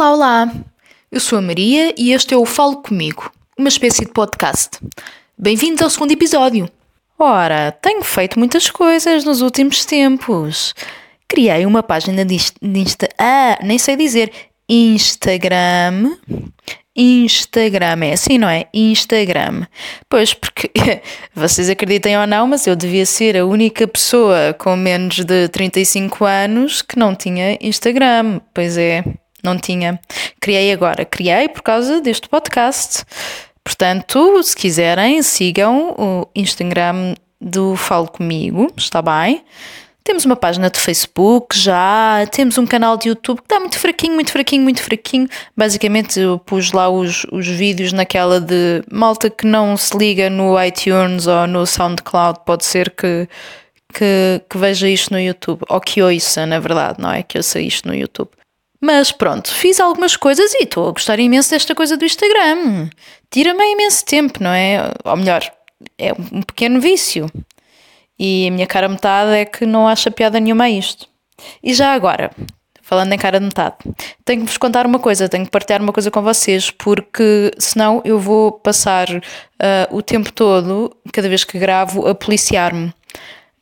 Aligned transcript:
Olá, 0.00 0.12
olá! 0.12 0.52
Eu 1.12 1.20
sou 1.20 1.38
a 1.38 1.42
Maria 1.42 1.94
e 1.94 2.12
este 2.12 2.32
é 2.32 2.36
o 2.36 2.46
Falo 2.46 2.76
Comigo, 2.76 3.30
uma 3.58 3.68
espécie 3.68 4.06
de 4.06 4.10
podcast. 4.10 4.78
Bem-vindos 5.36 5.82
ao 5.82 5.90
segundo 5.90 6.10
episódio. 6.10 6.70
Ora, 7.18 7.70
tenho 7.70 8.02
feito 8.02 8.38
muitas 8.38 8.70
coisas 8.70 9.26
nos 9.26 9.42
últimos 9.42 9.84
tempos. 9.84 10.74
Criei 11.28 11.66
uma 11.66 11.82
página 11.82 12.24
de 12.24 12.34
Insta. 12.62 13.10
Ah, 13.18 13.58
nem 13.62 13.76
sei 13.76 13.94
dizer. 13.94 14.32
Instagram. 14.66 16.16
Instagram, 16.96 18.02
é 18.02 18.12
assim, 18.14 18.38
não 18.38 18.48
é? 18.48 18.68
Instagram. 18.72 19.66
Pois, 20.08 20.32
porque 20.32 20.70
vocês 21.34 21.68
acreditem 21.68 22.18
ou 22.18 22.26
não, 22.26 22.46
mas 22.46 22.66
eu 22.66 22.74
devia 22.74 23.04
ser 23.04 23.36
a 23.36 23.44
única 23.44 23.86
pessoa 23.86 24.54
com 24.58 24.74
menos 24.76 25.22
de 25.22 25.48
35 25.48 26.24
anos 26.24 26.80
que 26.80 26.98
não 26.98 27.14
tinha 27.14 27.58
Instagram. 27.60 28.40
Pois 28.54 28.78
é, 28.78 29.04
não 29.44 29.58
tinha. 29.58 30.00
Criei 30.40 30.72
agora, 30.72 31.04
criei 31.04 31.48
por 31.48 31.62
causa 31.62 32.00
deste 32.00 32.28
podcast. 32.28 33.04
Portanto, 33.62 34.42
se 34.42 34.56
quiserem, 34.56 35.22
sigam 35.22 35.94
o 35.98 36.28
Instagram 36.34 37.14
do 37.40 37.76
Falo 37.76 38.08
Comigo, 38.08 38.72
está 38.76 39.00
bem? 39.00 39.44
Temos 40.02 40.24
uma 40.24 40.34
página 40.34 40.70
de 40.70 40.80
Facebook 40.80 41.56
já, 41.56 42.26
temos 42.32 42.56
um 42.56 42.66
canal 42.66 42.96
de 42.96 43.08
YouTube 43.10 43.38
que 43.38 43.44
está 43.44 43.60
muito 43.60 43.78
fraquinho, 43.78 44.14
muito 44.14 44.32
fraquinho, 44.32 44.62
muito 44.62 44.82
fraquinho. 44.82 45.28
Basicamente, 45.56 46.18
eu 46.18 46.38
pus 46.38 46.72
lá 46.72 46.88
os, 46.88 47.24
os 47.30 47.46
vídeos 47.46 47.92
naquela 47.92 48.40
de 48.40 48.82
malta 48.90 49.28
que 49.28 49.46
não 49.46 49.76
se 49.76 49.96
liga 49.96 50.30
no 50.30 50.60
iTunes 50.62 51.26
ou 51.26 51.46
no 51.46 51.66
SoundCloud, 51.66 52.40
pode 52.46 52.64
ser 52.64 52.90
que, 52.90 53.28
que, 53.92 54.42
que 54.48 54.58
veja 54.58 54.88
isto 54.88 55.12
no 55.12 55.20
YouTube, 55.20 55.60
ou 55.68 55.80
que 55.80 56.02
ouça, 56.02 56.46
na 56.46 56.58
verdade, 56.58 56.96
não 56.98 57.12
é? 57.12 57.22
Que 57.22 57.36
ouça 57.36 57.60
isto 57.60 57.86
no 57.86 57.94
YouTube. 57.94 58.30
Mas 58.80 59.12
pronto, 59.12 59.52
fiz 59.52 59.78
algumas 59.78 60.16
coisas 60.16 60.54
e 60.54 60.64
estou 60.64 60.88
a 60.88 60.92
gostar 60.92 61.18
imenso 61.18 61.50
desta 61.50 61.74
coisa 61.74 61.96
do 61.96 62.04
Instagram. 62.04 62.88
Tira-me 63.30 63.72
imenso 63.72 64.04
tempo, 64.06 64.42
não 64.42 64.50
é? 64.50 64.90
Ou 65.04 65.16
melhor, 65.16 65.42
é 65.98 66.12
um 66.12 66.40
pequeno 66.42 66.80
vício. 66.80 67.30
E 68.18 68.48
a 68.48 68.50
minha 68.50 68.66
cara 68.66 68.88
metade 68.88 69.32
é 69.32 69.44
que 69.44 69.66
não 69.66 69.86
acha 69.86 70.10
piada 70.10 70.40
nenhuma 70.40 70.64
a 70.64 70.70
isto. 70.70 71.06
E 71.62 71.74
já 71.74 71.92
agora, 71.92 72.30
falando 72.82 73.12
em 73.12 73.18
cara 73.18 73.38
de 73.38 73.46
metade, 73.46 73.76
tenho 74.24 74.40
que 74.40 74.46
vos 74.46 74.56
contar 74.56 74.86
uma 74.86 74.98
coisa, 74.98 75.28
tenho 75.28 75.44
que 75.44 75.50
partilhar 75.50 75.80
uma 75.80 75.92
coisa 75.92 76.10
com 76.10 76.22
vocês, 76.22 76.70
porque 76.70 77.50
senão 77.58 78.02
eu 78.04 78.18
vou 78.18 78.52
passar 78.52 79.08
uh, 79.10 79.20
o 79.90 80.02
tempo 80.02 80.32
todo, 80.32 80.94
cada 81.12 81.28
vez 81.28 81.44
que 81.44 81.58
gravo, 81.58 82.06
a 82.06 82.14
policiar-me. 82.14 82.92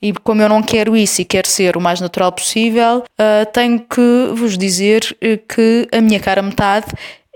E 0.00 0.12
como 0.12 0.40
eu 0.40 0.48
não 0.48 0.62
quero 0.62 0.96
isso 0.96 1.20
e 1.20 1.24
quero 1.24 1.48
ser 1.48 1.76
o 1.76 1.80
mais 1.80 2.00
natural 2.00 2.30
possível, 2.30 2.98
uh, 2.98 3.52
tenho 3.52 3.80
que 3.80 4.30
vos 4.32 4.56
dizer 4.56 5.16
eh, 5.20 5.36
que 5.36 5.88
a 5.90 6.00
minha 6.00 6.20
cara 6.20 6.40
metade 6.40 6.86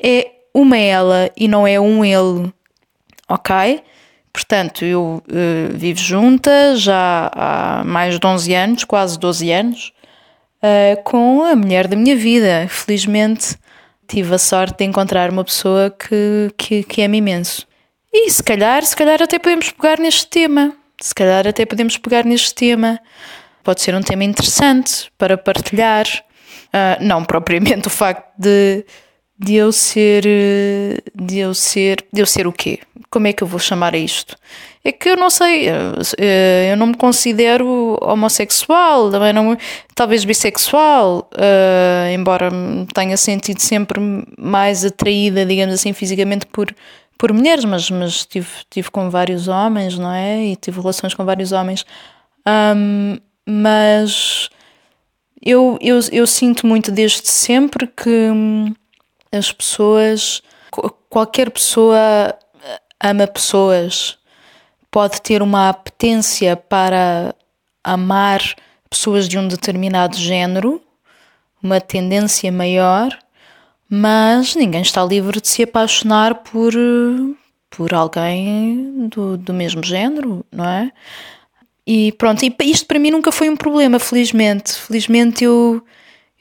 é 0.03 0.31
uma 0.55 0.77
ela 0.77 1.31
e 1.37 1.49
não 1.49 1.67
é 1.67 1.81
um 1.81 2.05
ele, 2.05 2.53
ok? 3.29 3.83
Portanto, 4.33 4.85
eu 4.85 5.23
uh, 5.27 5.77
vivo 5.77 5.99
junta 5.99 6.77
já 6.77 7.31
há 7.35 7.83
mais 7.85 8.19
de 8.19 8.27
11 8.27 8.55
anos, 8.55 8.85
quase 8.85 9.19
12 9.19 9.51
anos, 9.51 9.93
uh, 10.63 11.03
com 11.03 11.43
a 11.43 11.57
mulher 11.57 11.89
da 11.89 11.97
minha 11.97 12.17
vida. 12.17 12.67
Felizmente 12.69 13.57
tive 14.07 14.35
a 14.35 14.39
sorte 14.39 14.79
de 14.79 14.85
encontrar 14.85 15.31
uma 15.31 15.45
pessoa 15.45 15.91
que, 15.91 16.51
que, 16.57 16.83
que 16.85 17.03
imenso. 17.03 17.67
E 18.13 18.31
se 18.31 18.43
calhar, 18.43 18.85
se 18.85 18.97
calhar 18.97 19.21
até 19.23 19.39
podemos 19.39 19.71
pegar 19.71 19.99
neste 19.99 20.27
tema 20.27 20.75
se 21.03 21.15
calhar 21.15 21.47
até 21.47 21.67
podemos 21.67 21.97
pegar 21.97 22.25
neste 22.25 22.55
tema. 22.55 23.01
Pode 23.65 23.81
ser 23.81 23.95
um 23.95 24.01
tema 24.01 24.25
interessante 24.25 25.11
para 25.19 25.37
partilhar. 25.37 26.07
Uh, 26.69 27.05
não 27.05 27.25
propriamente 27.25 27.87
o 27.89 27.91
facto 27.91 28.33
de, 28.39 28.85
de 29.39 29.55
eu 29.55 29.73
ser. 29.73 30.25
De 31.15 31.39
eu 31.39 31.55
ser. 31.55 32.05
De 32.13 32.21
eu 32.21 32.27
ser 32.27 32.47
o 32.47 32.53
quê? 32.53 32.79
Como 33.11 33.27
é 33.27 33.33
que 33.33 33.43
eu 33.43 33.47
vou 33.47 33.59
chamar 33.61 33.95
a 33.95 33.99
isto? 33.99 34.37
É 34.85 34.91
que 34.91 35.11
eu 35.11 35.17
não 35.17 35.31
sei, 35.31 35.69
eu 35.69 36.77
não 36.77 36.89
me 36.89 36.97
considero 36.97 37.97
homossexual, 38.03 39.13
também 39.13 39.33
não, 39.33 39.57
talvez 39.95 40.25
bissexual, 40.25 41.31
uh, 41.35 42.13
embora 42.13 42.51
tenha 42.93 43.17
sentido 43.17 43.61
sempre 43.61 44.01
mais 44.37 44.85
atraída, 44.85 45.47
digamos 45.47 45.75
assim, 45.75 45.93
fisicamente 45.93 46.47
por, 46.47 46.75
por 47.19 47.33
mulheres, 47.33 47.65
mas, 47.65 47.91
mas 47.91 48.27
tive, 48.27 48.49
tive 48.69 48.91
com 48.91 49.11
vários 49.11 49.49
homens, 49.49 49.99
não 49.99 50.13
é? 50.13 50.45
E 50.47 50.57
tive 50.57 50.81
relações 50.81 51.15
com 51.15 51.25
vários 51.25 51.53
homens. 51.53 51.85
Um, 52.47 53.19
mas 53.47 54.51
eu, 55.41 55.79
eu, 55.81 55.99
eu 56.11 56.27
sinto 56.27 56.67
muito 56.67 56.91
desde 56.91 57.29
sempre 57.29 57.87
que 57.87 58.31
hum, 58.31 58.75
as 59.31 59.53
pessoas, 59.53 60.43
qualquer 61.09 61.51
pessoa 61.51 62.37
ama 63.03 63.27
pessoas, 63.27 64.19
pode 64.91 65.21
ter 65.21 65.43
uma 65.43 65.69
apetência 65.69 66.57
para 66.57 67.35
amar 67.83 68.41
pessoas 68.89 69.29
de 69.29 69.39
um 69.39 69.49
determinado 69.49 70.17
género, 70.17 70.81
uma 71.63 71.81
tendência 71.81 72.53
maior, 72.53 73.19
mas 73.95 74.57
ninguém 74.57 74.81
está 74.81 75.05
livre 75.05 75.39
de 75.39 75.47
se 75.47 75.63
apaixonar 75.63 76.37
por, 76.37 76.73
por 77.69 77.93
alguém 77.93 79.07
do, 79.11 79.37
do 79.37 79.53
mesmo 79.53 79.85
género, 79.85 80.47
não 80.51 80.65
é? 80.65 80.91
E 81.87 82.11
pronto, 82.13 82.43
e 82.43 82.55
isto 82.63 82.87
para 82.87 82.99
mim 82.99 83.11
nunca 83.11 83.31
foi 83.31 83.51
um 83.51 83.57
problema, 83.57 83.99
felizmente. 83.99 84.73
Felizmente 84.73 85.45
eu, 85.45 85.85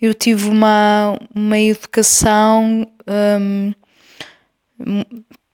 eu 0.02 0.14
tive 0.14 0.48
uma, 0.48 1.20
uma 1.36 1.60
educação 1.60 2.88
um, 3.06 3.74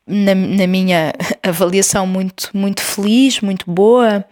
na, 0.06 0.36
na 0.36 0.68
minha 0.68 1.14
avaliação 1.42 2.06
muito, 2.06 2.52
muito 2.54 2.84
feliz, 2.84 3.42
muito 3.42 3.72
boa. 3.72 4.24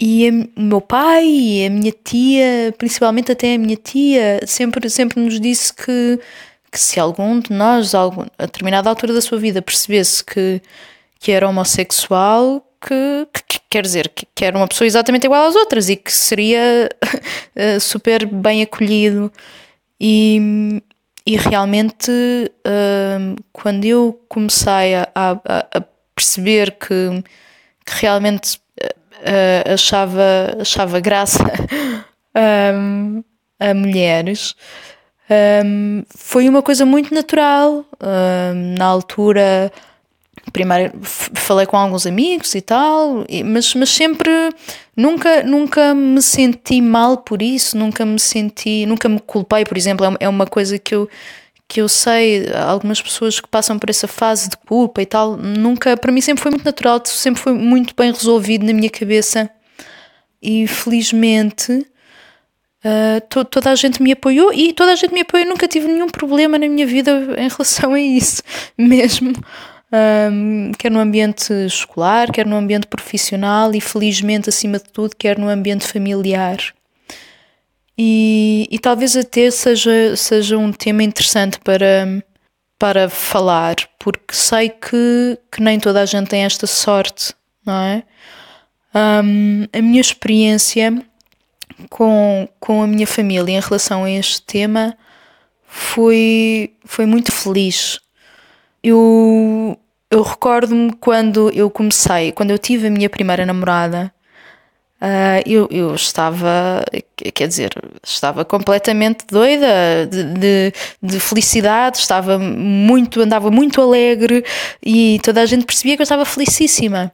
E 0.00 0.50
o 0.56 0.60
meu 0.60 0.80
pai 0.80 1.28
e 1.28 1.64
a 1.64 1.70
minha 1.70 1.92
tia, 1.92 2.74
principalmente 2.76 3.30
até 3.30 3.54
a 3.54 3.58
minha 3.58 3.76
tia, 3.76 4.40
sempre, 4.48 4.90
sempre 4.90 5.20
nos 5.20 5.38
disse 5.38 5.72
que 5.72 6.18
que 6.72 6.80
se 6.80 6.98
algum 6.98 7.38
de 7.38 7.52
nós, 7.52 7.94
a 7.94 8.08
determinada 8.38 8.88
altura 8.88 9.12
da 9.12 9.20
sua 9.20 9.36
vida, 9.38 9.60
percebesse 9.60 10.24
que, 10.24 10.62
que 11.20 11.30
era 11.30 11.46
homossexual, 11.46 12.66
que, 12.80 13.28
que, 13.46 13.60
quer 13.68 13.82
dizer, 13.82 14.08
que, 14.08 14.26
que, 14.34 14.42
era 14.42 14.56
uma 14.56 14.66
pessoa 14.66 14.86
exatamente 14.86 15.26
igual 15.26 15.46
às 15.46 15.54
outras 15.54 15.90
e 15.90 15.96
que 15.96 16.10
seria 16.10 16.88
eh, 17.54 17.78
super 17.78 18.24
bem 18.24 18.62
acolhido. 18.62 19.30
E, 20.00 20.82
e 21.26 21.36
realmente, 21.36 22.10
uh, 22.10 23.36
quando 23.52 23.84
eu 23.84 24.20
comecei 24.28 24.94
a, 24.94 25.08
a, 25.14 25.30
a 25.78 25.84
perceber 26.14 26.72
que, 26.72 27.22
que 27.84 28.00
realmente 28.00 28.58
uh, 28.80 29.72
achava, 29.74 30.56
achava 30.58 30.98
graça 31.00 31.44
um, 32.74 33.22
a 33.60 33.74
mulheres 33.74 34.56
um, 35.64 36.02
foi 36.14 36.48
uma 36.48 36.62
coisa 36.62 36.84
muito 36.84 37.14
natural. 37.14 37.84
Um, 38.00 38.74
na 38.78 38.86
altura, 38.86 39.72
primeiro 40.52 40.92
falei 41.02 41.66
com 41.66 41.76
alguns 41.76 42.06
amigos 42.06 42.54
e 42.54 42.60
tal, 42.60 43.24
mas, 43.44 43.74
mas 43.74 43.90
sempre 43.90 44.30
nunca, 44.96 45.42
nunca 45.42 45.94
me 45.94 46.20
senti 46.22 46.80
mal 46.80 47.18
por 47.18 47.42
isso, 47.42 47.76
nunca 47.76 48.04
me 48.04 48.18
senti, 48.18 48.86
nunca 48.86 49.08
me 49.08 49.20
culpei, 49.20 49.64
por 49.64 49.76
exemplo, 49.76 50.06
é, 50.06 50.16
é 50.20 50.28
uma 50.28 50.46
coisa 50.46 50.78
que 50.78 50.94
eu 50.94 51.08
que 51.68 51.80
eu 51.80 51.88
sei, 51.88 52.52
algumas 52.54 53.00
pessoas 53.00 53.40
que 53.40 53.48
passam 53.48 53.78
por 53.78 53.88
essa 53.88 54.06
fase 54.06 54.50
de 54.50 54.58
culpa 54.58 55.00
e 55.00 55.06
tal, 55.06 55.38
nunca, 55.38 55.96
para 55.96 56.12
mim 56.12 56.20
sempre 56.20 56.42
foi 56.42 56.50
muito 56.50 56.66
natural, 56.66 57.00
sempre 57.06 57.40
foi 57.40 57.54
muito 57.54 57.94
bem 57.96 58.12
resolvido 58.12 58.66
na 58.66 58.74
minha 58.74 58.90
cabeça. 58.90 59.48
E 60.42 60.66
felizmente 60.66 61.86
Uh, 62.84 63.20
to, 63.28 63.44
toda 63.44 63.70
a 63.70 63.76
gente 63.76 64.02
me 64.02 64.10
apoiou 64.10 64.52
e 64.52 64.72
toda 64.72 64.92
a 64.92 64.96
gente 64.96 65.14
me 65.14 65.20
apoiou. 65.20 65.46
Nunca 65.46 65.68
tive 65.68 65.86
nenhum 65.86 66.08
problema 66.08 66.58
na 66.58 66.68
minha 66.68 66.86
vida 66.86 67.12
em 67.38 67.48
relação 67.48 67.94
a 67.94 68.00
isso, 68.00 68.42
mesmo. 68.76 69.32
Um, 69.92 70.72
quer 70.78 70.90
no 70.90 70.98
ambiente 70.98 71.52
escolar, 71.66 72.32
quer 72.32 72.46
no 72.46 72.56
ambiente 72.56 72.86
profissional 72.86 73.74
e, 73.74 73.80
felizmente, 73.80 74.48
acima 74.48 74.78
de 74.78 74.84
tudo, 74.84 75.14
quer 75.16 75.38
no 75.38 75.48
ambiente 75.48 75.86
familiar. 75.86 76.58
E, 77.96 78.66
e 78.70 78.78
talvez 78.78 79.16
até 79.16 79.50
seja, 79.50 80.16
seja 80.16 80.56
um 80.56 80.72
tema 80.72 81.02
interessante 81.02 81.60
para, 81.60 82.24
para 82.78 83.08
falar, 83.08 83.76
porque 83.98 84.34
sei 84.34 84.70
que, 84.70 85.38
que 85.52 85.62
nem 85.62 85.78
toda 85.78 86.00
a 86.00 86.06
gente 86.06 86.28
tem 86.28 86.42
esta 86.42 86.66
sorte, 86.66 87.34
não 87.64 87.74
é? 87.74 88.02
Um, 88.94 89.66
a 89.72 89.80
minha 89.80 90.00
experiência 90.00 91.02
com, 91.92 92.48
com 92.58 92.82
a 92.82 92.86
minha 92.86 93.06
família 93.06 93.52
em 93.52 93.60
relação 93.60 94.04
a 94.04 94.10
este 94.10 94.40
tema 94.40 94.96
foi, 95.66 96.72
foi 96.86 97.04
muito 97.04 97.30
feliz. 97.30 98.00
Eu, 98.82 99.78
eu 100.10 100.22
recordo-me 100.22 100.90
quando 100.94 101.50
eu 101.50 101.68
comecei, 101.68 102.32
quando 102.32 102.50
eu 102.50 102.58
tive 102.58 102.86
a 102.86 102.90
minha 102.90 103.10
primeira 103.10 103.44
namorada, 103.44 104.12
Uh, 105.02 105.42
eu, 105.44 105.68
eu, 105.72 105.96
estava, 105.96 106.84
quer 107.34 107.48
dizer, 107.48 107.72
estava 108.04 108.44
completamente 108.44 109.24
doida 109.28 110.06
de, 110.08 110.22
de, 110.34 110.72
de, 111.02 111.18
felicidade, 111.18 111.98
estava 111.98 112.38
muito, 112.38 113.20
andava 113.20 113.50
muito 113.50 113.80
alegre 113.80 114.44
e 114.80 115.18
toda 115.24 115.40
a 115.42 115.46
gente 115.46 115.66
percebia 115.66 115.96
que 115.96 116.02
eu 116.02 116.04
estava 116.04 116.24
felicíssima. 116.24 117.10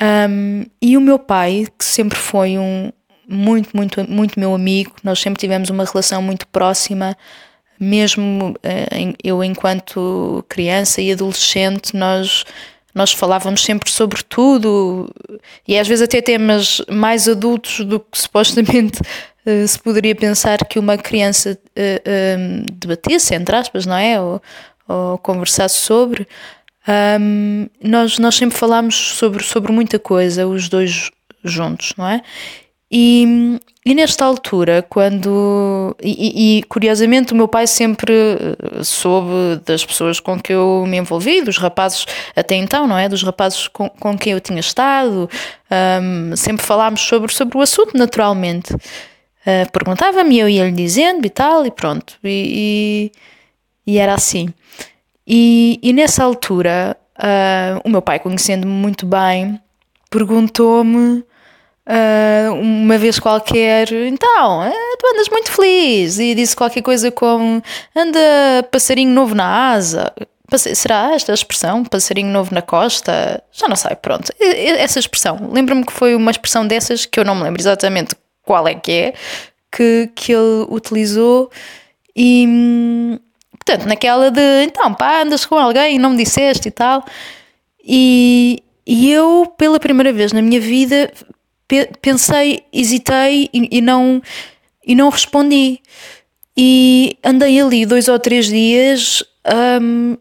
Um, 0.00 0.64
e 0.80 0.96
o 0.96 1.00
meu 1.00 1.18
pai, 1.18 1.66
que 1.76 1.84
sempre 1.84 2.16
foi 2.16 2.56
um 2.56 2.92
muito, 3.28 3.76
muito, 3.76 4.10
muito 4.10 4.38
meu 4.38 4.54
amigo, 4.54 4.92
nós 5.02 5.20
sempre 5.20 5.40
tivemos 5.40 5.70
uma 5.70 5.84
relação 5.84 6.22
muito 6.22 6.46
próxima, 6.48 7.16
mesmo 7.78 8.50
uh, 8.50 9.14
eu 9.22 9.42
enquanto 9.42 10.44
criança 10.48 11.00
e 11.00 11.12
adolescente, 11.12 11.96
nós 11.96 12.44
nós 12.94 13.10
falávamos 13.10 13.64
sempre 13.64 13.90
sobre 13.90 14.22
tudo 14.22 15.10
e 15.66 15.78
às 15.78 15.88
vezes 15.88 16.02
até 16.02 16.20
temas 16.20 16.82
mais 16.90 17.26
adultos 17.26 17.80
do 17.86 17.98
que 17.98 18.20
supostamente 18.20 19.00
uh, 19.46 19.66
se 19.66 19.78
poderia 19.78 20.14
pensar 20.14 20.58
que 20.66 20.78
uma 20.78 20.98
criança 20.98 21.58
uh, 21.58 22.72
debatesse, 22.72 23.34
entre 23.34 23.56
aspas, 23.56 23.86
não 23.86 23.96
é? 23.96 24.20
Ou, 24.20 24.42
ou 24.86 25.18
conversasse 25.18 25.76
sobre. 25.76 26.26
Um, 27.20 27.68
nós, 27.82 28.18
nós 28.18 28.34
sempre 28.34 28.58
falámos 28.58 28.94
sobre, 28.94 29.42
sobre 29.44 29.72
muita 29.72 29.98
coisa, 29.98 30.46
os 30.46 30.68
dois 30.68 31.10
juntos, 31.44 31.92
não 31.96 32.08
é? 32.08 32.22
E, 32.94 33.58
e 33.86 33.94
nesta 33.94 34.26
altura, 34.26 34.84
quando. 34.86 35.96
E, 36.02 36.58
e, 36.58 36.62
curiosamente, 36.64 37.32
o 37.32 37.36
meu 37.36 37.48
pai 37.48 37.66
sempre 37.66 38.12
eh, 38.12 38.84
soube 38.84 39.62
das 39.64 39.82
pessoas 39.82 40.20
com 40.20 40.38
que 40.38 40.52
eu 40.52 40.84
me 40.86 40.98
envolvi, 40.98 41.40
dos 41.40 41.56
rapazes 41.56 42.04
até 42.36 42.54
então, 42.54 42.86
não 42.86 42.98
é? 42.98 43.08
Dos 43.08 43.22
rapazes 43.22 43.66
com, 43.68 43.88
com 43.88 44.18
quem 44.18 44.34
eu 44.34 44.40
tinha 44.40 44.60
estado. 44.60 45.28
Um, 46.02 46.36
sempre 46.36 46.66
falámos 46.66 47.00
sobre, 47.00 47.32
sobre 47.32 47.56
o 47.56 47.62
assunto, 47.62 47.96
naturalmente. 47.96 48.74
Uh, 48.74 49.72
Perguntava-me, 49.72 50.38
eu 50.38 50.48
ia-lhe 50.50 50.72
dizendo 50.72 51.26
e 51.26 51.30
tal, 51.30 51.64
e 51.64 51.70
pronto. 51.70 52.18
E, 52.22 53.10
e, 53.86 53.92
e 53.94 53.98
era 53.98 54.12
assim. 54.12 54.52
E, 55.26 55.80
e 55.82 55.94
nessa 55.94 56.22
altura, 56.22 56.94
uh, 57.18 57.80
o 57.84 57.88
meu 57.88 58.02
pai, 58.02 58.18
conhecendo-me 58.18 58.72
muito 58.72 59.06
bem, 59.06 59.58
perguntou-me 60.10 61.24
Uh, 61.84 62.52
uma 62.54 62.96
vez 62.96 63.18
qualquer, 63.18 63.90
então, 63.90 64.68
uh, 64.68 64.96
tu 64.98 65.06
andas 65.12 65.28
muito 65.28 65.50
feliz 65.50 66.16
e 66.20 66.32
disse 66.32 66.54
qualquer 66.54 66.80
coisa 66.80 67.10
como 67.10 67.60
anda 67.94 68.20
passarinho 68.70 69.12
novo 69.12 69.34
na 69.34 69.72
asa. 69.72 70.12
Será 70.56 71.12
esta 71.14 71.32
a 71.32 71.34
expressão? 71.34 71.82
Passarinho 71.82 72.30
novo 72.30 72.54
na 72.54 72.62
costa? 72.62 73.42
Já 73.50 73.66
não 73.66 73.74
sei, 73.74 73.96
pronto. 73.96 74.32
Essa 74.38 75.00
expressão, 75.00 75.50
lembro-me 75.50 75.84
que 75.84 75.92
foi 75.92 76.14
uma 76.14 76.30
expressão 76.30 76.66
dessas 76.66 77.04
que 77.06 77.18
eu 77.18 77.24
não 77.24 77.34
me 77.34 77.42
lembro 77.42 77.60
exatamente 77.60 78.14
qual 78.42 78.68
é 78.68 78.74
que 78.74 78.92
é, 78.92 79.14
que, 79.70 80.10
que 80.14 80.32
ele 80.32 80.66
utilizou 80.68 81.50
e 82.14 83.18
portanto, 83.52 83.86
naquela 83.86 84.30
de 84.30 84.64
então 84.64 84.92
pá, 84.92 85.22
andas 85.22 85.46
com 85.46 85.56
alguém 85.56 85.96
e 85.96 85.98
não 85.98 86.10
me 86.10 86.22
disseste 86.22 86.68
e 86.68 86.70
tal. 86.70 87.04
E, 87.82 88.62
e 88.86 89.10
eu, 89.10 89.52
pela 89.56 89.80
primeira 89.80 90.12
vez 90.12 90.32
na 90.32 90.42
minha 90.42 90.60
vida, 90.60 91.10
pensei, 92.00 92.64
hesitei 92.72 93.48
e, 93.52 93.78
e, 93.78 93.80
não, 93.80 94.22
e 94.86 94.94
não 94.94 95.08
respondi. 95.08 95.80
E 96.56 97.16
andei 97.24 97.60
ali 97.60 97.86
dois 97.86 98.08
ou 98.08 98.18
três 98.18 98.46
dias 98.46 99.22
um, 99.80 100.16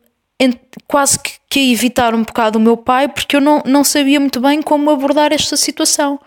quase 0.88 1.20
que, 1.20 1.32
que 1.50 1.60
a 1.60 1.74
evitar 1.74 2.16
um 2.16 2.24
bocado 2.24 2.58
o 2.58 2.62
meu 2.62 2.78
pai, 2.78 3.08
porque 3.08 3.36
eu 3.36 3.42
não, 3.42 3.62
não 3.66 3.84
sabia 3.84 4.20
muito 4.20 4.40
bem 4.40 4.62
como 4.62 4.90
abordar 4.90 5.32
esta 5.32 5.56
situação. 5.58 6.20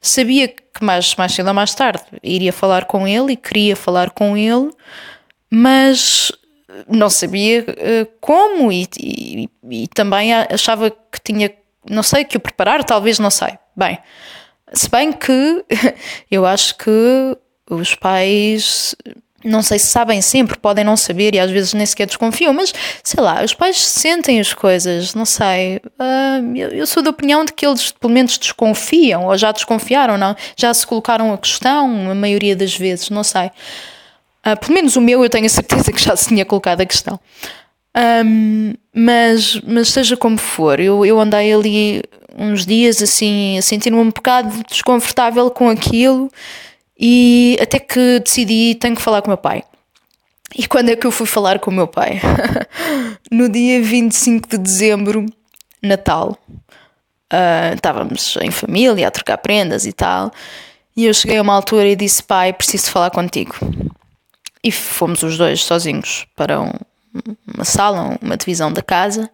Sabia 0.00 0.48
que 0.48 0.84
mais, 0.84 1.14
mais 1.16 1.32
cedo 1.32 1.48
ou 1.48 1.54
mais 1.54 1.74
tarde 1.74 2.02
iria 2.22 2.52
falar 2.52 2.84
com 2.84 3.08
ele 3.08 3.32
e 3.32 3.36
queria 3.36 3.74
falar 3.74 4.10
com 4.10 4.36
ele, 4.36 4.70
mas 5.50 6.30
não 6.88 7.08
sabia 7.08 7.62
uh, 7.62 8.06
como 8.20 8.70
e, 8.70 8.86
e, 9.00 9.48
e, 9.70 9.88
também 9.88 10.32
achava 10.34 10.90
que 10.90 11.20
tinha, 11.24 11.50
não 11.88 12.02
sei, 12.02 12.24
que 12.24 12.36
o 12.36 12.40
preparar, 12.40 12.84
talvez, 12.84 13.18
não 13.18 13.30
sei. 13.30 13.58
Bem, 13.74 13.98
se 14.72 14.88
bem 14.90 15.12
que 15.12 15.64
eu 16.30 16.44
acho 16.44 16.76
que 16.76 17.36
os 17.70 17.94
pais 17.94 18.94
não 19.46 19.62
sei 19.62 19.78
se 19.78 19.86
sabem 19.86 20.20
sempre, 20.20 20.58
podem 20.58 20.84
não 20.84 20.96
saber 20.96 21.34
e 21.34 21.38
às 21.38 21.50
vezes 21.50 21.72
nem 21.72 21.86
sequer 21.86 22.06
desconfiam, 22.06 22.52
mas 22.52 22.74
sei 23.02 23.22
lá, 23.22 23.42
os 23.44 23.54
pais 23.54 23.78
sentem 23.78 24.40
as 24.40 24.52
coisas, 24.52 25.14
não 25.14 25.24
sei. 25.24 25.76
Uh, 25.98 26.56
eu, 26.56 26.86
sou 26.86 27.02
da 27.02 27.10
opinião 27.10 27.44
de 27.44 27.52
que 27.52 27.64
eles 27.64 27.92
pelo 27.92 28.12
menos 28.12 28.36
desconfiam, 28.38 29.26
ou 29.26 29.36
já 29.38 29.52
desconfiaram, 29.52 30.18
não? 30.18 30.34
Já 30.56 30.74
se 30.74 30.86
colocaram 30.86 31.32
a 31.32 31.38
questão, 31.38 32.10
a 32.10 32.14
maioria 32.14 32.56
das 32.56 32.76
vezes, 32.76 33.08
não 33.08 33.22
sei. 33.22 33.46
Uh, 34.44 34.58
pelo 34.60 34.74
menos 34.74 34.96
o 34.96 35.00
meu 35.00 35.22
eu 35.22 35.30
tenho 35.30 35.46
a 35.46 35.50
certeza 35.50 35.92
que 35.92 36.02
já 36.02 36.16
se 36.16 36.28
tinha 36.28 36.44
colocado 36.44 36.80
a 36.80 36.86
questão. 36.86 37.20
Um, 37.96 38.74
mas, 38.94 39.60
mas 39.62 39.88
seja 39.88 40.16
como 40.16 40.36
for, 40.36 40.80
eu, 40.80 41.06
eu 41.06 41.18
andei 41.18 41.52
ali 41.52 42.02
uns 42.36 42.66
dias 42.66 43.02
assim 43.02 43.58
a 43.58 43.62
sentir-me 43.62 43.98
um 43.98 44.10
bocado 44.10 44.62
desconfortável 44.68 45.50
com 45.50 45.68
aquilo 45.68 46.30
e 46.98 47.58
até 47.60 47.78
que 47.78 48.20
decidi 48.20 48.74
tenho 48.74 48.94
que 48.94 49.02
falar 49.02 49.22
com 49.22 49.28
o 49.28 49.30
meu 49.30 49.38
pai. 49.38 49.62
E 50.54 50.66
quando 50.66 50.90
é 50.90 50.96
que 50.96 51.06
eu 51.06 51.10
fui 51.10 51.26
falar 51.26 51.58
com 51.58 51.70
o 51.70 51.74
meu 51.74 51.86
pai? 51.86 52.20
no 53.30 53.48
dia 53.48 53.82
25 53.82 54.48
de 54.48 54.58
dezembro, 54.58 55.26
Natal. 55.82 56.38
Uh, 57.32 57.74
estávamos 57.74 58.36
em 58.40 58.50
família 58.50 59.08
a 59.08 59.10
trocar 59.10 59.38
prendas 59.38 59.84
e 59.84 59.92
tal. 59.92 60.30
E 60.96 61.04
eu 61.04 61.12
cheguei 61.12 61.38
a 61.38 61.42
uma 61.42 61.54
altura 61.54 61.88
e 61.88 61.96
disse: 61.96 62.22
Pai, 62.22 62.52
preciso 62.52 62.90
falar 62.90 63.10
contigo. 63.10 63.54
E 64.62 64.72
fomos 64.72 65.22
os 65.22 65.36
dois 65.36 65.62
sozinhos 65.62 66.26
para 66.34 66.60
um, 66.60 66.72
uma 67.54 67.64
sala, 67.64 68.16
uma 68.22 68.36
divisão 68.36 68.72
da 68.72 68.82
casa. 68.82 69.30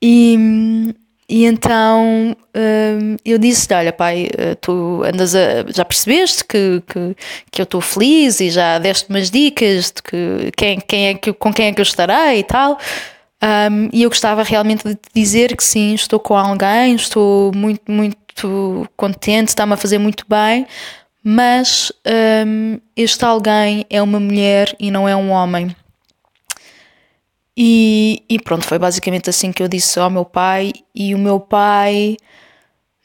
E, 0.00 0.94
e 1.28 1.46
então 1.46 2.36
hum, 2.54 3.16
eu 3.24 3.38
disse: 3.38 3.72
Olha, 3.72 3.92
pai, 3.92 4.28
eh, 4.36 4.54
tu 4.56 5.02
andas 5.04 5.34
a, 5.34 5.64
já 5.74 5.84
percebeste 5.84 6.44
que, 6.44 6.82
que, 6.86 7.16
que 7.50 7.60
eu 7.60 7.64
estou 7.64 7.80
feliz 7.80 8.40
e 8.40 8.50
já 8.50 8.78
deste 8.78 9.08
umas 9.08 9.30
dicas 9.30 9.86
de 9.86 10.02
que 10.02 10.52
quem, 10.56 10.80
quem 10.80 11.08
é 11.08 11.14
que, 11.14 11.32
com 11.32 11.52
quem 11.52 11.68
é 11.68 11.72
que 11.72 11.80
eu 11.80 11.84
estarei 11.84 12.40
e 12.40 12.44
tal. 12.44 12.78
Um, 13.42 13.90
e 13.92 14.02
eu 14.02 14.08
gostava 14.08 14.42
realmente 14.42 14.84
de 14.84 14.98
dizer 15.14 15.54
que 15.56 15.62
sim, 15.62 15.94
estou 15.94 16.18
com 16.18 16.34
alguém, 16.34 16.94
estou 16.94 17.52
muito, 17.54 17.82
muito 17.90 18.88
contente, 18.96 19.48
está-me 19.48 19.74
a 19.74 19.76
fazer 19.76 19.98
muito 19.98 20.24
bem, 20.26 20.66
mas 21.22 21.92
um, 22.46 22.78
este 22.96 23.22
alguém 23.24 23.84
é 23.90 24.00
uma 24.00 24.18
mulher 24.18 24.74
e 24.80 24.90
não 24.90 25.06
é 25.06 25.14
um 25.14 25.30
homem. 25.30 25.74
E, 27.56 28.22
e 28.28 28.38
pronto, 28.38 28.66
foi 28.66 28.78
basicamente 28.78 29.30
assim 29.30 29.52
que 29.52 29.62
eu 29.62 29.68
disse 29.68 29.98
ao 29.98 30.10
meu 30.10 30.24
pai. 30.24 30.72
E 30.94 31.14
o 31.14 31.18
meu 31.18 31.38
pai, 31.38 32.16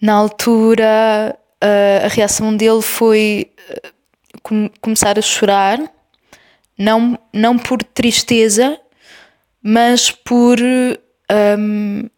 na 0.01 0.13
altura, 0.13 1.37
a, 1.61 2.05
a 2.05 2.07
reação 2.07 2.55
dele 2.55 2.81
foi 2.81 3.51
eh, 3.69 3.91
com, 4.41 4.69
começar 4.81 5.19
a 5.19 5.21
chorar, 5.21 5.79
não, 6.77 7.19
não 7.33 7.57
por 7.57 7.83
tristeza, 7.83 8.79
mas 9.61 10.11
por. 10.11 10.57
Um, 11.59 12.09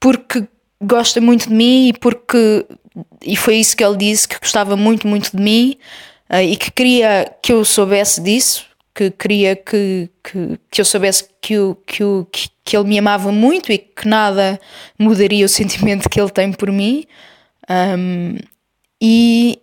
porque 0.00 0.48
gosta 0.82 1.20
muito 1.20 1.48
de 1.48 1.54
mim 1.54 1.88
e 1.88 1.92
porque. 1.92 2.66
E 3.24 3.36
foi 3.36 3.56
isso 3.56 3.76
que 3.76 3.84
ele 3.84 3.96
disse, 3.96 4.26
que 4.26 4.38
gostava 4.38 4.76
muito, 4.76 5.06
muito 5.06 5.34
de 5.34 5.42
mim 5.42 5.78
uh, 6.28 6.42
e 6.42 6.56
que 6.56 6.70
queria 6.70 7.32
que 7.40 7.52
eu 7.52 7.64
soubesse 7.64 8.20
disso 8.20 8.71
que 8.94 9.10
queria 9.10 9.56
que, 9.56 10.10
que, 10.22 10.58
que 10.70 10.80
eu 10.80 10.84
soubesse 10.84 11.28
que, 11.40 11.58
o, 11.58 11.74
que, 11.86 12.04
o, 12.04 12.26
que, 12.30 12.48
que 12.64 12.76
ele 12.76 12.88
me 12.88 12.98
amava 12.98 13.32
muito 13.32 13.72
e 13.72 13.78
que 13.78 14.06
nada 14.06 14.60
mudaria 14.98 15.46
o 15.46 15.48
sentimento 15.50 16.08
que 16.08 16.20
ele 16.20 16.30
tem 16.30 16.52
por 16.52 16.70
mim. 16.70 17.04
Um, 17.68 18.36
e 19.00 19.58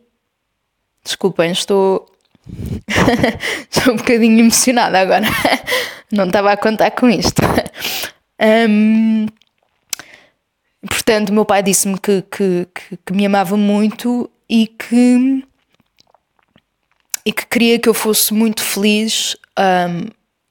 desculpem, 1.03 1.51
estou. 1.51 2.09
estou 3.69 3.93
um 3.93 3.97
bocadinho 3.97 4.39
emocionada 4.39 4.99
agora. 4.99 5.27
Não 6.11 6.25
estava 6.25 6.51
a 6.51 6.57
contar 6.57 6.91
com 6.91 7.07
isto. 7.07 7.41
Um, 8.41 9.27
portanto, 10.87 11.31
meu 11.31 11.45
pai 11.45 11.61
disse-me 11.61 11.99
que, 11.99 12.23
que, 12.23 12.67
que, 12.73 12.97
que 13.05 13.13
me 13.13 13.25
amava 13.27 13.55
muito 13.55 14.29
e 14.49 14.65
que 14.65 15.43
e 17.29 17.31
que 17.31 17.45
queria 17.45 17.77
que 17.77 17.87
eu 17.87 17.93
fosse 17.93 18.33
muito 18.33 18.63
feliz 18.63 19.37
um, 19.55 20.07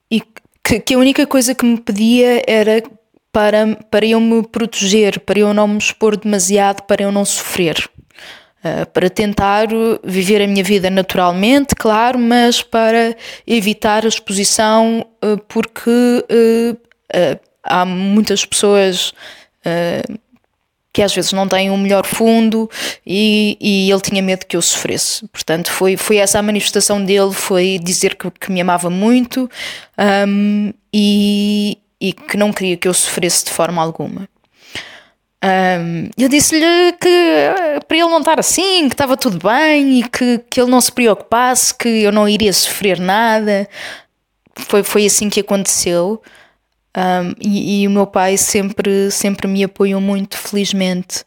e 0.09 0.23
que, 0.63 0.79
que, 0.79 0.95
a 0.95 0.99
única 0.99 1.27
coisa 1.27 1.53
que 1.53 1.65
me 1.65 1.77
pedia 1.77 2.41
era 2.47 2.81
para, 3.33 3.75
para 3.91 4.07
eu 4.07 4.21
me 4.21 4.47
proteger, 4.47 5.19
para 5.19 5.41
eu 5.41 5.53
não 5.53 5.67
me 5.67 5.79
expor 5.79 6.17
demasiado, 6.17 6.83
para 6.83 7.03
eu 7.03 7.11
não 7.11 7.25
sofrer. 7.25 7.91
Uh, 8.59 8.87
para 8.93 9.11
tentar 9.11 9.67
viver 10.05 10.41
a 10.41 10.47
minha 10.47 10.63
vida 10.63 10.89
naturalmente, 10.89 11.75
claro, 11.75 12.17
mas 12.17 12.63
para 12.63 13.17
evitar 13.45 14.05
a 14.05 14.09
exposição, 14.09 15.05
uh, 15.25 15.37
porque 15.49 15.91
uh, 15.91 17.41
há 17.65 17.85
muitas 17.85 18.45
pessoas 18.45 19.13
que 20.93 21.03
às 21.03 21.15
vezes 21.15 21.33
não 21.33 21.47
têm 21.47 21.71
um 21.71 21.77
melhor 21.77 22.07
fundo 22.07 22.69
e, 23.07 23.57
e 23.61 23.91
ele 23.91 24.01
tinha 24.01 24.23
medo 24.23 24.47
que 24.47 24.57
eu 24.57 24.63
sofresse. 24.63 25.27
Portanto, 25.29 25.71
foi, 25.71 25.97
foi 25.97 26.17
essa 26.17 26.39
a 26.39 26.43
manifestação 26.43 27.05
dele, 27.05 27.33
foi 27.33 27.79
dizer 27.83 28.17
que, 28.17 28.31
que 28.31 28.51
me 28.51 28.61
amava 28.61 28.91
muito 28.91 29.49
um, 30.27 30.73
e, 30.93 31.79
e 32.01 32.13
que 32.13 32.37
não 32.37 32.53
queria 32.53 32.77
que 32.77 32.89
eu 32.89 32.95
sofresse 32.95 33.45
de 33.45 33.51
forma 33.51 33.83
alguma. 33.83 34.29
Um, 35.45 36.11
eu 36.19 36.29
disse-lhe 36.29 36.93
que 37.01 37.09
eh, 37.09 37.79
para 37.87 37.97
ele 37.97 38.09
não 38.09 38.19
estar 38.19 38.41
assim, 38.41 38.89
que 38.89 38.95
estava 38.95 39.17
tudo 39.17 39.39
bem 39.39 40.01
e 40.01 40.09
que, 40.09 40.41
que 40.51 40.61
ele 40.61 40.71
não 40.71 40.81
se 40.81 40.91
preocupasse, 40.91 41.73
que 41.73 41.89
eu 41.89 42.11
não 42.11 42.29
iria 42.29 42.53
sofrer 42.53 42.99
nada. 42.99 43.69
Foi, 44.57 44.83
foi 44.83 45.07
assim 45.07 45.31
que 45.31 45.39
aconteceu. 45.39 46.21
Um, 46.99 47.33
e, 47.41 47.83
e, 47.83 47.87
o 47.87 47.91
meu 47.93 48.09
pai 48.09 48.37
sempre, 48.37 49.09
sempre 49.13 49.47
me 49.47 49.63
apoiou 49.63 50.01
muito, 50.01 50.37
felizmente. 50.37 51.25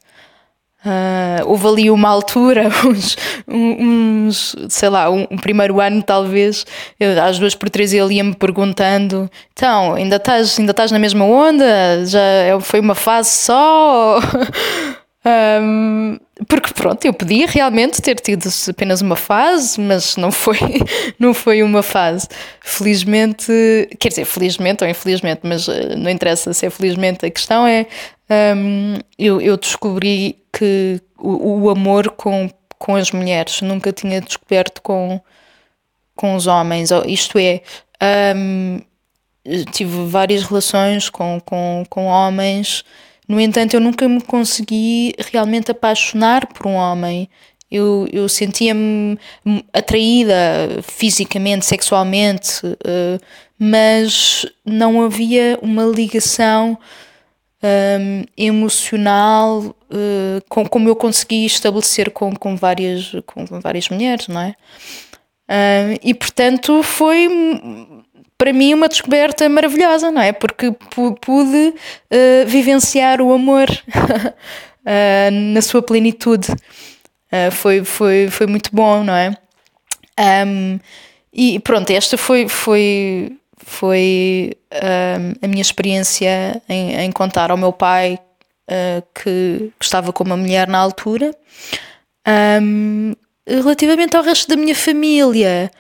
Uh, 0.84 1.46
houve 1.46 1.68
ali 1.68 1.92
uma 1.92 2.10
altura, 2.10 2.68
uns, 2.84 3.16
uns 3.48 4.56
sei 4.68 4.90
lá, 4.90 5.10
um, 5.10 5.28
um, 5.30 5.38
primeiro 5.38 5.80
ano 5.80 6.02
talvez, 6.02 6.66
eu, 7.00 7.24
às 7.24 7.38
duas 7.38 7.54
por 7.54 7.70
três 7.70 7.94
ele 7.94 8.16
ia-me 8.16 8.36
perguntando: 8.36 9.30
então, 9.54 9.94
ainda 9.94 10.18
estás, 10.18 10.60
ainda 10.60 10.72
estás 10.72 10.92
na 10.92 11.00
mesma 11.00 11.24
onda? 11.24 12.06
Já 12.06 12.20
é, 12.20 12.60
foi 12.60 12.80
uma 12.82 12.96
fase 12.96 13.30
só? 13.30 14.20
Um, 15.24 16.18
porque 16.48 16.74
pronto, 16.74 17.06
eu 17.06 17.14
podia 17.14 17.46
realmente 17.46 18.02
ter 18.02 18.20
tido 18.20 18.50
apenas 18.68 19.02
uma 19.02 19.16
fase, 19.16 19.80
mas 19.80 20.18
não 20.18 20.32
foi, 20.32 20.58
não 21.20 21.34
foi 21.34 21.62
uma 21.62 21.84
fase. 21.84 22.28
Felizmente, 22.60 23.52
quer 24.00 24.10
dizer, 24.10 24.26
felizmente 24.26 24.84
ou 24.84 24.90
infelizmente, 24.90 25.42
mas 25.44 25.68
eh, 25.70 25.96
não 25.96 26.10
interessa 26.10 26.54
se 26.54 26.66
é 26.66 26.70
felizmente, 26.72 27.26
a 27.26 27.30
questão 27.30 27.68
é 27.68 27.86
um, 28.56 28.96
eu, 29.20 29.40
eu, 29.40 29.58
descobri 29.58 30.42
que 30.52 31.00
o, 31.20 31.66
o, 31.66 31.70
amor 31.70 32.10
com, 32.12 32.50
com 32.80 32.96
as 32.96 33.12
mulheres 33.12 33.62
nunca 33.62 33.92
tinha 33.92 34.22
descoberto 34.22 34.82
com, 34.82 35.22
com 36.16 36.36
os 36.36 36.48
homens, 36.48 36.90
isto 37.06 37.38
é. 37.38 37.62
Um, 38.36 38.80
tive 39.72 40.06
várias 40.06 40.44
relações 40.44 41.10
com, 41.10 41.40
com, 41.46 41.84
com 41.90 42.06
homens 42.06 42.84
no 43.28 43.40
entanto, 43.40 43.74
eu 43.74 43.80
nunca 43.80 44.08
me 44.08 44.22
consegui 44.22 45.14
realmente 45.32 45.72
apaixonar 45.72 46.48
por 46.48 46.68
um 46.68 46.74
homem. 46.74 47.30
Eu, 47.70 48.08
eu 48.12 48.28
sentia-me 48.28 49.18
atraída 49.72 50.36
fisicamente, 50.84 51.66
sexualmente, 51.66 52.66
uh, 52.66 53.22
mas 53.58 54.46
não 54.66 55.02
havia 55.02 55.58
uma 55.62 55.86
ligação 55.86 56.78
um, 57.64 58.24
emocional 58.36 59.60
uh, 59.62 60.42
com, 60.50 60.68
como 60.68 60.90
eu 60.90 60.96
consegui 60.96 61.46
estabelecer 61.46 62.12
com, 62.12 62.36
com, 62.36 62.56
várias, 62.56 63.12
com 63.26 63.46
várias 63.46 63.88
mulheres, 63.90 64.28
não 64.28 64.42
é? 64.42 64.56
Uh, 65.48 66.00
e 66.02 66.14
portanto 66.14 66.82
foi 66.82 67.28
para 68.42 68.54
mim 68.54 68.74
uma 68.74 68.90
descoberta 68.90 69.48
maravilhosa, 69.48 70.10
não 70.10 70.20
é? 70.20 70.32
Porque 70.32 70.72
pude 71.22 71.76
uh, 71.76 72.48
vivenciar 72.48 73.22
o 73.22 73.32
amor 73.32 73.70
uh, 73.70 74.34
na 75.54 75.62
sua 75.62 75.84
plenitude. 75.84 76.52
Uh, 76.52 77.52
foi, 77.52 77.84
foi, 77.84 78.30
foi 78.32 78.48
muito 78.48 78.72
bom, 78.74 79.04
não 79.04 79.14
é? 79.14 79.38
Um, 80.48 80.80
e 81.32 81.60
pronto, 81.60 81.92
esta 81.92 82.18
foi, 82.18 82.50
foi, 82.50 83.38
foi 83.58 84.58
a 85.44 85.48
minha 85.48 85.62
experiência 85.62 86.60
em, 86.68 86.96
em, 86.96 87.12
contar 87.12 87.52
ao 87.52 87.58
meu 87.58 87.72
pai 87.72 88.18
que 89.14 89.72
estava 89.80 90.12
com 90.12 90.24
uma 90.24 90.36
mulher 90.36 90.68
na 90.68 90.80
altura. 90.80 91.32
Um, 92.28 93.14
relativamente 93.48 94.18
ao 94.18 94.24
resto 94.24 94.50
da 94.50 94.56
minha 94.56 94.76
família, 94.76 95.72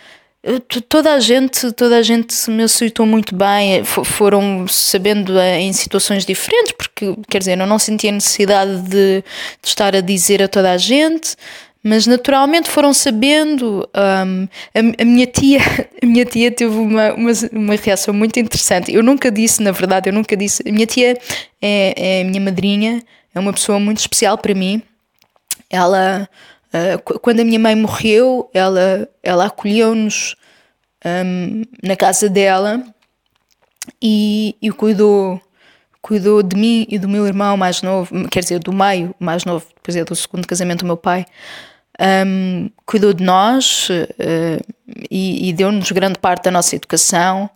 toda 0.89 1.13
a 1.13 1.19
gente 1.19 1.71
toda 1.73 1.97
a 1.97 2.01
gente 2.01 2.49
me 2.49 2.63
aceitou 2.63 3.05
muito 3.05 3.35
bem 3.35 3.75
eh, 3.75 3.83
foram 3.83 4.67
sabendo 4.67 5.37
eh, 5.37 5.61
em 5.61 5.71
situações 5.71 6.25
diferentes 6.25 6.71
porque 6.71 7.15
quer 7.29 7.39
dizer 7.39 7.59
eu 7.59 7.67
não 7.67 7.77
sentia 7.77 8.11
necessidade 8.11 8.81
de, 8.81 9.23
de 9.61 9.67
estar 9.67 9.95
a 9.95 10.01
dizer 10.01 10.41
a 10.41 10.47
toda 10.47 10.71
a 10.71 10.77
gente 10.77 11.35
mas 11.83 12.05
naturalmente 12.05 12.69
foram 12.69 12.93
sabendo 12.93 13.87
um, 13.95 14.47
a, 14.73 15.01
a, 15.01 15.05
minha 15.05 15.27
tia 15.27 15.59
a 16.01 16.05
minha 16.05 16.25
tia 16.25 16.51
teve 16.51 16.75
uma, 16.75 17.13
uma, 17.13 17.31
uma, 17.51 17.75
reação 17.75 18.13
muito 18.13 18.39
interessante. 18.39 18.93
Eu 18.93 19.01
nunca 19.01 19.31
disse 19.31 19.61
na 19.63 19.71
verdade 19.71 20.09
eu 20.09 20.13
nunca 20.13 20.37
disse 20.37 20.63
a 20.67 20.71
minha 20.71 20.85
tia 20.85 21.17
é, 21.61 21.93
é 22.19 22.21
a 22.21 22.25
minha 22.25 22.41
madrinha 22.41 23.01
é 23.33 23.39
uma 23.39 23.53
pessoa 23.53 23.79
muito 23.79 23.97
especial 23.97 24.37
para 24.37 24.53
mim. 24.53 24.81
Ela 25.69 26.29
Uh, 26.73 27.19
quando 27.19 27.41
a 27.41 27.43
minha 27.43 27.59
mãe 27.59 27.75
morreu, 27.75 28.49
ela, 28.53 29.07
ela 29.21 29.45
acolheu-nos 29.45 30.35
um, 31.05 31.63
na 31.83 31.95
casa 31.95 32.29
dela 32.29 32.81
e, 34.01 34.55
e 34.61 34.71
cuidou, 34.71 35.41
cuidou 36.01 36.41
de 36.41 36.55
mim 36.55 36.85
e 36.89 36.97
do 36.97 37.09
meu 37.09 37.27
irmão 37.27 37.57
mais 37.57 37.81
novo, 37.81 38.27
quer 38.29 38.39
dizer, 38.39 38.59
do 38.59 38.71
meio 38.71 39.13
mais 39.19 39.43
novo, 39.43 39.65
depois 39.75 39.95
é 39.95 40.03
do 40.05 40.15
segundo 40.15 40.47
casamento 40.47 40.79
do 40.79 40.85
meu 40.85 40.97
pai. 40.97 41.25
Um, 42.25 42.69
cuidou 42.85 43.13
de 43.13 43.23
nós 43.23 43.89
uh, 43.89 44.75
e, 45.09 45.49
e 45.49 45.53
deu-nos 45.53 45.91
grande 45.91 46.17
parte 46.19 46.45
da 46.45 46.51
nossa 46.51 46.75
educação 46.75 47.49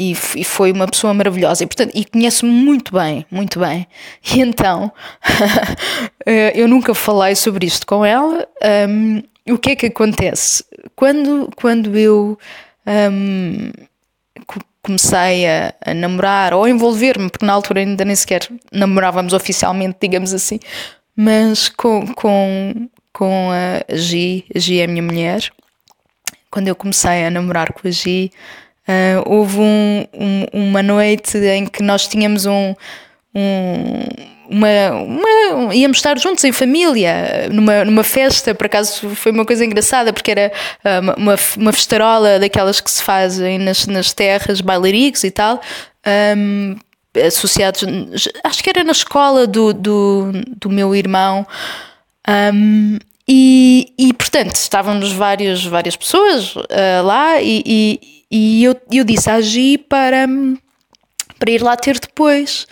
e, 0.00 0.12
e, 0.12 0.44
foi 0.44 0.72
uma 0.72 0.88
pessoa 0.88 1.12
maravilhosa 1.12 1.62
e, 1.62 1.66
portanto, 1.66 1.92
e 1.94 2.06
conheço 2.06 2.46
muito 2.46 2.94
bem, 2.94 3.26
muito 3.30 3.60
bem. 3.60 3.86
E 4.34 4.40
então 4.40 4.90
eh, 6.24 6.52
eu 6.54 6.66
nunca 6.66 6.94
falei 6.94 7.36
sobre 7.36 7.66
isto 7.66 7.86
com 7.86 8.02
ela. 8.02 8.48
Um, 8.88 9.22
o 9.52 9.58
que 9.58 9.72
é 9.72 9.76
que 9.76 9.86
acontece? 9.86 10.64
Quando, 10.96 11.50
quando 11.54 11.98
eu 11.98 12.38
um, 12.86 13.70
comecei 14.82 15.46
a, 15.46 15.74
a, 15.84 15.92
namorar 15.92 16.54
ou 16.54 16.66
envolver-me, 16.66 17.28
porque 17.28 17.44
na 17.44 17.52
altura 17.52 17.80
ainda 17.80 18.02
nem 18.02 18.16
sequer 18.16 18.48
namorávamos 18.72 19.34
oficialmente, 19.34 19.98
digamos 20.00 20.32
assim, 20.32 20.58
mas 21.14 21.68
com, 21.68 22.06
com, 22.14 22.88
com 23.12 23.50
a 23.50 23.94
Gi, 23.94 24.46
a 24.54 24.58
Gi 24.58 24.80
é 24.80 24.84
a 24.84 24.88
minha 24.88 25.02
mulher. 25.02 25.50
Quando 26.50 26.68
eu 26.68 26.74
comecei 26.74 27.26
a 27.26 27.30
namorar 27.30 27.70
com 27.74 27.86
a 27.86 27.90
Gi, 27.90 28.32
Uh, 28.88 29.22
houve 29.24 29.58
um, 29.58 30.06
um, 30.12 30.46
uma 30.68 30.82
noite 30.82 31.38
em 31.38 31.66
que 31.66 31.82
nós 31.82 32.08
tínhamos 32.08 32.46
um, 32.46 32.74
um 33.34 34.04
uma, 34.50 34.68
uma, 34.92 35.74
íamos 35.74 35.98
estar 35.98 36.18
juntos 36.18 36.42
em 36.42 36.50
família, 36.50 37.48
numa, 37.52 37.84
numa 37.84 38.02
festa, 38.02 38.52
por 38.52 38.66
acaso 38.66 39.10
foi 39.10 39.30
uma 39.30 39.44
coisa 39.44 39.64
engraçada, 39.64 40.12
porque 40.12 40.32
era 40.32 40.52
uh, 40.84 41.20
uma, 41.20 41.36
uma 41.56 41.72
festarola 41.72 42.40
daquelas 42.40 42.80
que 42.80 42.90
se 42.90 43.00
fazem 43.00 43.60
nas, 43.60 43.86
nas 43.86 44.12
terras, 44.12 44.60
bailaricos 44.60 45.22
e 45.22 45.30
tal, 45.30 45.60
um, 46.36 46.74
associados, 47.24 47.84
acho 48.42 48.62
que 48.62 48.70
era 48.70 48.82
na 48.82 48.92
escola 48.92 49.46
do, 49.46 49.72
do, 49.72 50.32
do 50.56 50.68
meu 50.68 50.94
irmão. 50.96 51.46
Um, 52.52 52.98
e, 53.26 53.92
e 53.96 54.12
portanto 54.12 54.56
estávamos 54.56 55.12
várias, 55.12 55.64
várias 55.64 55.94
pessoas 55.94 56.56
uh, 56.56 56.66
lá 57.04 57.40
e, 57.40 57.62
e 57.64 58.19
e 58.30 58.62
eu, 58.64 58.76
eu 58.92 59.04
disse 59.04 59.28
à 59.28 59.40
Gi 59.40 59.76
para, 59.76 60.26
para 61.38 61.50
ir 61.50 61.62
lá 61.62 61.76
ter 61.76 61.98
depois. 61.98 62.66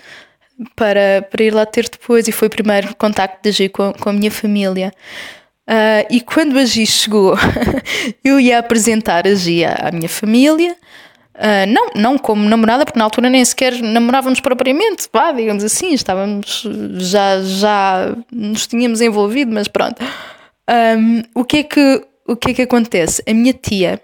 Para, 0.76 1.26
para 1.30 1.44
ir 1.44 1.52
lá 1.52 1.66
ter 1.66 1.88
depois. 1.88 2.28
E 2.28 2.32
foi 2.32 2.48
o 2.48 2.50
primeiro 2.50 2.94
contacto 2.94 3.42
da 3.42 3.50
Gi 3.50 3.68
com, 3.68 3.92
com 3.92 4.10
a 4.10 4.12
minha 4.12 4.30
família. 4.30 4.92
Uh, 5.68 6.06
e 6.08 6.20
quando 6.20 6.58
a 6.58 6.64
Gi 6.64 6.86
chegou, 6.86 7.34
eu 8.24 8.38
ia 8.38 8.58
apresentar 8.58 9.26
a 9.26 9.34
Gi 9.34 9.64
à, 9.64 9.88
à 9.88 9.92
minha 9.92 10.08
família. 10.08 10.76
Uh, 11.34 11.66
não, 11.68 11.90
não 11.94 12.18
como 12.18 12.48
namorada, 12.48 12.84
porque 12.84 12.98
na 12.98 13.04
altura 13.04 13.28
nem 13.28 13.44
sequer 13.44 13.80
namorávamos 13.80 14.40
propriamente, 14.40 15.08
vá, 15.12 15.30
digamos 15.30 15.62
assim, 15.62 15.92
estávamos 15.92 16.66
já, 16.96 17.40
já 17.42 18.16
nos 18.32 18.66
tínhamos 18.66 19.00
envolvido, 19.00 19.52
mas 19.52 19.68
pronto. 19.68 20.02
Um, 20.98 21.22
o, 21.34 21.44
que 21.44 21.58
é 21.58 21.62
que, 21.62 22.04
o 22.26 22.34
que 22.34 22.50
é 22.50 22.54
que 22.54 22.62
acontece? 22.62 23.22
A 23.24 23.32
minha 23.32 23.52
tia 23.52 24.00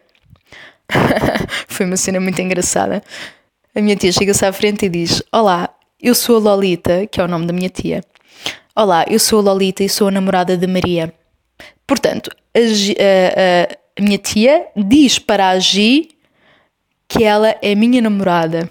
Foi 1.68 1.86
uma 1.86 1.96
cena 1.96 2.20
muito 2.20 2.40
engraçada. 2.40 3.02
A 3.74 3.80
minha 3.80 3.96
tia 3.96 4.12
chega-se 4.12 4.44
à 4.44 4.52
frente 4.52 4.86
e 4.86 4.88
diz: 4.88 5.22
Olá, 5.32 5.74
eu 6.00 6.14
sou 6.14 6.36
a 6.36 6.40
Lolita, 6.40 7.06
que 7.06 7.20
é 7.20 7.24
o 7.24 7.28
nome 7.28 7.46
da 7.46 7.52
minha 7.52 7.68
tia. 7.68 8.02
Olá, 8.76 9.04
eu 9.08 9.18
sou 9.18 9.38
a 9.40 9.42
Lolita 9.42 9.82
e 9.82 9.88
sou 9.88 10.08
a 10.08 10.10
namorada 10.10 10.56
de 10.56 10.66
Maria. 10.66 11.12
Portanto, 11.86 12.30
a, 12.54 12.58
a, 12.58 13.78
a 13.98 14.02
minha 14.02 14.18
tia 14.18 14.66
diz 14.76 15.18
para 15.18 15.48
a 15.50 15.58
Gi 15.58 16.08
que 17.08 17.24
ela 17.24 17.54
é 17.62 17.74
minha 17.74 18.00
namorada. 18.00 18.68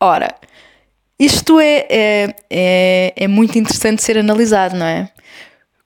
Ora, 0.00 0.34
isto 1.18 1.60
é, 1.60 1.86
é, 1.88 2.34
é, 2.50 3.12
é 3.16 3.28
muito 3.28 3.58
interessante 3.58 4.02
ser 4.02 4.18
analisado, 4.18 4.76
não 4.76 4.86
é? 4.86 5.10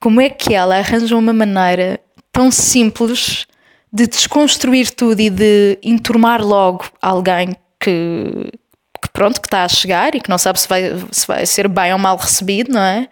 Como 0.01 0.21
é 0.21 0.31
que 0.31 0.55
ela 0.55 0.79
arranja 0.79 1.17
uma 1.17 1.33
maneira 1.33 2.01
tão 2.33 2.51
simples 2.51 3.47
de 3.93 4.07
desconstruir 4.07 4.91
tudo 4.91 5.21
e 5.21 5.31
de 5.31 5.79
enturmar 5.83 6.45
logo 6.45 6.85
alguém 7.01 7.57
que, 7.81 8.51
que 9.03 9.09
pronto, 9.13 9.41
que 9.41 9.47
está 9.47 9.65
a 9.65 9.69
chegar 9.69 10.15
e 10.15 10.21
que 10.21 10.29
não 10.29 10.39
sabe 10.39 10.61
se 10.61 10.69
vai, 10.69 10.83
se 11.11 11.27
vai 11.27 11.47
ser 11.47 11.69
bem 11.69 11.93
ou 11.93 11.99
mal 11.99 12.17
recebido, 12.17 12.73
não 12.73 12.83
é? 12.83 13.09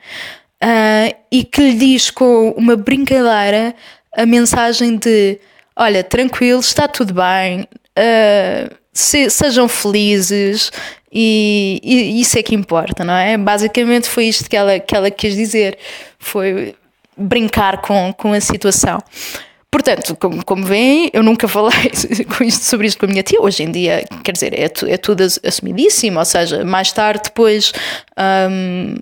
uh, 0.62 1.16
e 1.30 1.44
que 1.44 1.60
lhe 1.60 1.74
diz 1.74 2.10
com 2.10 2.50
uma 2.56 2.76
brincadeira 2.76 3.74
a 4.16 4.26
mensagem 4.26 4.96
de: 4.96 5.38
Olha, 5.74 6.02
tranquilo, 6.02 6.60
está 6.60 6.88
tudo 6.88 7.14
bem, 7.14 7.62
uh, 7.98 8.74
se, 8.92 9.28
sejam 9.30 9.68
felizes 9.68 10.70
e, 11.12 11.80
e, 11.82 12.20
isso 12.20 12.38
é 12.38 12.42
que 12.42 12.54
importa, 12.54 13.04
não 13.04 13.14
é? 13.14 13.36
Basicamente 13.36 14.08
foi 14.08 14.26
isto 14.26 14.48
que 14.48 14.56
ela, 14.56 14.78
que 14.78 14.94
ela 14.94 15.10
quis 15.10 15.34
dizer: 15.34 15.78
foi 16.18 16.74
brincar 17.16 17.80
com, 17.80 18.12
com 18.12 18.32
a 18.32 18.40
situação. 18.40 19.02
Portanto, 19.76 20.16
como, 20.16 20.42
como 20.42 20.64
veem, 20.64 21.10
eu 21.12 21.22
nunca 21.22 21.46
falei 21.46 21.92
com 22.34 22.42
isto, 22.42 22.64
sobre 22.64 22.86
isto 22.86 22.98
com 22.98 23.04
a 23.04 23.08
minha 23.10 23.22
tia. 23.22 23.38
Hoje 23.38 23.62
em 23.62 23.70
dia, 23.70 24.06
quer 24.24 24.32
dizer, 24.32 24.58
é, 24.58 24.70
tu, 24.70 24.86
é 24.86 24.96
tudo 24.96 25.22
assumidíssimo. 25.22 26.18
Ou 26.18 26.24
seja, 26.24 26.64
mais 26.64 26.92
tarde, 26.92 27.24
depois. 27.24 27.72
Um, 28.18 28.94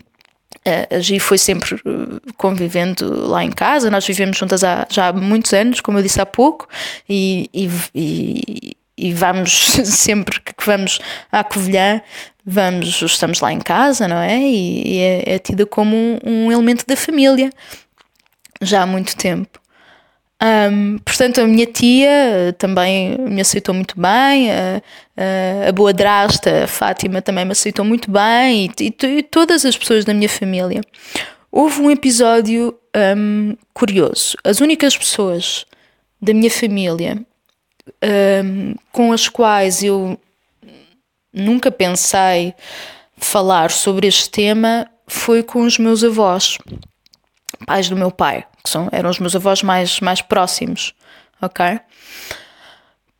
a 0.90 0.98
Gi 0.98 1.20
foi 1.20 1.38
sempre 1.38 1.74
uh, 1.74 2.20
convivendo 2.38 3.28
lá 3.28 3.44
em 3.44 3.50
casa, 3.50 3.90
nós 3.90 4.06
vivemos 4.06 4.38
juntas 4.38 4.64
há, 4.64 4.86
já 4.90 5.08
há 5.08 5.12
muitos 5.12 5.52
anos, 5.52 5.82
como 5.82 5.98
eu 5.98 6.02
disse 6.02 6.18
há 6.22 6.24
pouco, 6.24 6.66
e, 7.06 7.50
e, 7.52 7.70
e, 7.94 8.76
e 8.96 9.12
vamos 9.12 9.52
sempre 9.84 10.40
que 10.40 10.64
vamos 10.64 11.00
à 11.30 11.44
Covilhã, 11.44 12.00
vamos, 12.46 13.02
estamos 13.02 13.40
lá 13.40 13.52
em 13.52 13.60
casa, 13.60 14.08
não 14.08 14.16
é? 14.16 14.40
E, 14.40 14.98
é, 14.98 15.34
é 15.34 15.38
tida 15.38 15.66
como 15.66 15.94
um, 15.94 16.46
um 16.46 16.50
elemento 16.50 16.86
da 16.86 16.96
família 16.96 17.50
já 18.62 18.82
há 18.82 18.86
muito 18.86 19.14
tempo. 19.14 19.60
Um, 20.42 20.98
portanto, 20.98 21.40
a 21.40 21.46
minha 21.46 21.64
tia 21.64 22.08
eh, 22.08 22.52
também 22.52 23.16
me 23.18 23.40
aceitou 23.40 23.74
muito 23.74 23.94
bem, 23.98 24.50
a, 24.50 24.82
a, 25.16 25.68
a 25.68 25.72
boa 25.72 25.92
drasta, 25.92 26.64
a 26.64 26.66
Fátima, 26.66 27.22
também 27.22 27.44
me 27.44 27.52
aceitou 27.52 27.84
muito 27.84 28.10
bem, 28.10 28.70
e, 28.78 28.84
e, 28.84 29.06
e, 29.06 29.22
todas 29.22 29.64
as 29.64 29.76
pessoas 29.76 30.04
da 30.04 30.12
minha 30.12 30.28
família. 30.28 30.82
Houve 31.50 31.80
um 31.80 31.90
episódio 31.90 32.76
um, 33.16 33.56
curioso. 33.72 34.36
As 34.42 34.60
únicas 34.60 34.96
pessoas 34.96 35.64
da 36.20 36.34
minha 36.34 36.50
família 36.50 37.24
um, 38.44 38.74
com 38.90 39.12
as 39.12 39.28
quais 39.28 39.82
eu 39.82 40.18
nunca 41.32 41.70
pensei 41.70 42.54
falar 43.16 43.70
sobre 43.70 44.06
este 44.06 44.30
tema 44.30 44.88
foi 45.06 45.42
com 45.42 45.62
os 45.62 45.78
meus 45.78 46.02
avós, 46.02 46.58
pais 47.66 47.88
do 47.88 47.96
meu 47.96 48.10
pai 48.10 48.44
que 48.64 48.70
são, 48.70 48.88
eram 48.90 49.10
os 49.10 49.18
meus 49.18 49.36
avós 49.36 49.62
mais, 49.62 50.00
mais 50.00 50.22
próximos, 50.22 50.94
ok? 51.40 51.78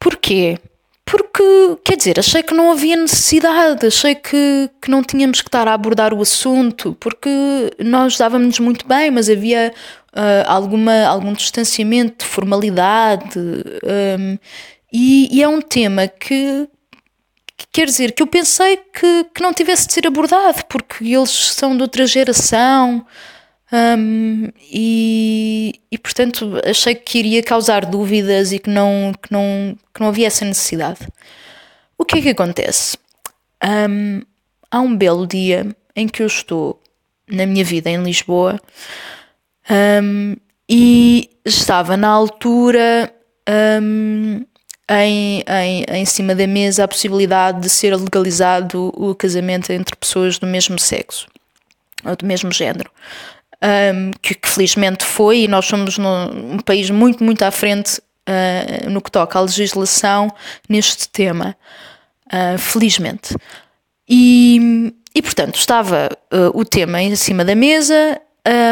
Porquê? 0.01 0.59
Porque, 1.05 1.79
quer 1.85 1.97
dizer, 1.99 2.19
achei 2.19 2.43
que 2.43 2.55
não 2.55 2.73
havia 2.73 2.97
necessidade, 2.97 3.87
achei 3.87 4.15
que, 4.15 4.71
que 4.81 4.91
não 4.91 5.03
tínhamos 5.03 5.43
que 5.43 5.49
estar 5.49 5.69
a 5.69 5.75
abordar 5.75 6.15
o 6.15 6.23
assunto, 6.23 6.97
porque 6.99 7.29
nós 7.79 8.17
dávamos 8.17 8.59
muito 8.59 8.89
bem, 8.89 9.11
mas 9.11 9.29
havia 9.29 9.71
uh, 10.15 10.49
alguma, 10.51 11.05
algum 11.05 11.35
distanciamento 11.35 12.25
de 12.25 12.31
formalidade, 12.31 13.39
um, 13.39 14.39
e, 14.91 15.29
e, 15.31 15.43
é 15.43 15.49
um 15.49 15.61
tema 15.61 16.09
que, 16.09 16.69
que, 17.57 17.67
quer 17.71 17.87
dizer, 17.87 18.13
que 18.13 18.23
eu 18.23 18.27
pensei 18.27 18.77
que, 18.77 19.27
que 19.35 19.43
não 19.43 19.53
tivesse 19.53 19.89
de 19.89 19.93
ser 19.93 20.07
abordado, 20.07 20.65
porque 20.69 21.05
eles 21.05 21.31
são 21.31 21.77
de 21.77 21.83
outra 21.83 22.07
geração, 22.07 23.05
um, 23.75 24.49
e, 24.71 25.81
e 25.91 25.99
portanto 25.99 26.61
achei 26.65 26.95
que 26.95 27.19
iria 27.19 27.43
causar 27.43 27.85
dúvidas 27.85 28.53
e 28.53 28.61
que 28.61 28.71
não, 28.71 29.13
que 29.21 29.33
não, 29.33 29.77
que 29.93 30.01
não 30.01 30.09
havia 30.09 30.29
essa 30.29 30.45
necessidade. 30.45 31.01
O 31.99 32.05
que 32.05 32.19
é 32.19 32.23
que 32.23 32.29
acontece? 32.29 32.97
Um, 33.65 34.23
há 34.71 34.81
um 34.81 34.97
belo 34.97 35.27
dia 35.27 35.75
em 35.97 36.07
que 36.07 36.23
eu 36.23 36.27
estou 36.27 36.81
na 37.29 37.47
minha 37.47 37.65
vida 37.65 37.91
em 37.91 38.01
Lisboa 38.01 38.61
um, 39.69 40.37
e 40.69 41.31
estava 41.45 41.97
na 41.97 42.09
altura 42.09 43.13
em, 44.89 45.43
em, 45.49 45.85
em 45.89 46.05
cima 46.05 46.35
da 46.35 46.47
mesa 46.47 46.85
a 46.85 46.89
possibilidade 46.89 47.61
de 47.61 47.71
ser 47.71 47.97
legalizado 47.97 48.93
o 48.95 49.15
casamento 49.15 49.73
entre 49.73 49.97
pessoas 49.97 50.39
do 50.39 50.47
mesmo 50.47 50.79
sexo 50.79 51.27
ou 52.05 52.15
do 52.15 52.25
mesmo 52.25 52.53
género 52.53 52.91
um, 53.65 54.11
que, 54.21 54.35
que, 54.35 54.49
felizmente 54.49 55.05
foi, 55.05 55.41
e 55.41 55.49
nós 55.49 55.65
somos 55.65 55.97
num, 55.97 56.55
um 56.55 56.59
país 56.59 56.91
muito, 56.91 57.25
muito 57.25 57.43
à 57.43 57.51
frente 57.51 57.99
uh, 58.29 58.91
no 58.91 59.01
que 59.01 59.11
toca 59.11 59.39
à 59.39 59.43
legislação 59.43 60.31
neste 60.69 61.09
tema, 61.09 61.57
uh, 62.27 62.59
felizmente. 62.59 63.35
E, 64.09 64.93
e 65.15 65.23
portanto, 65.23 65.57
estava 65.57 66.11
uh, 66.33 66.59
o 66.59 66.65
tema 66.65 67.01
em 67.01 67.17
cima 67.17 67.45
da 67.45 67.55
mesa. 67.55 68.21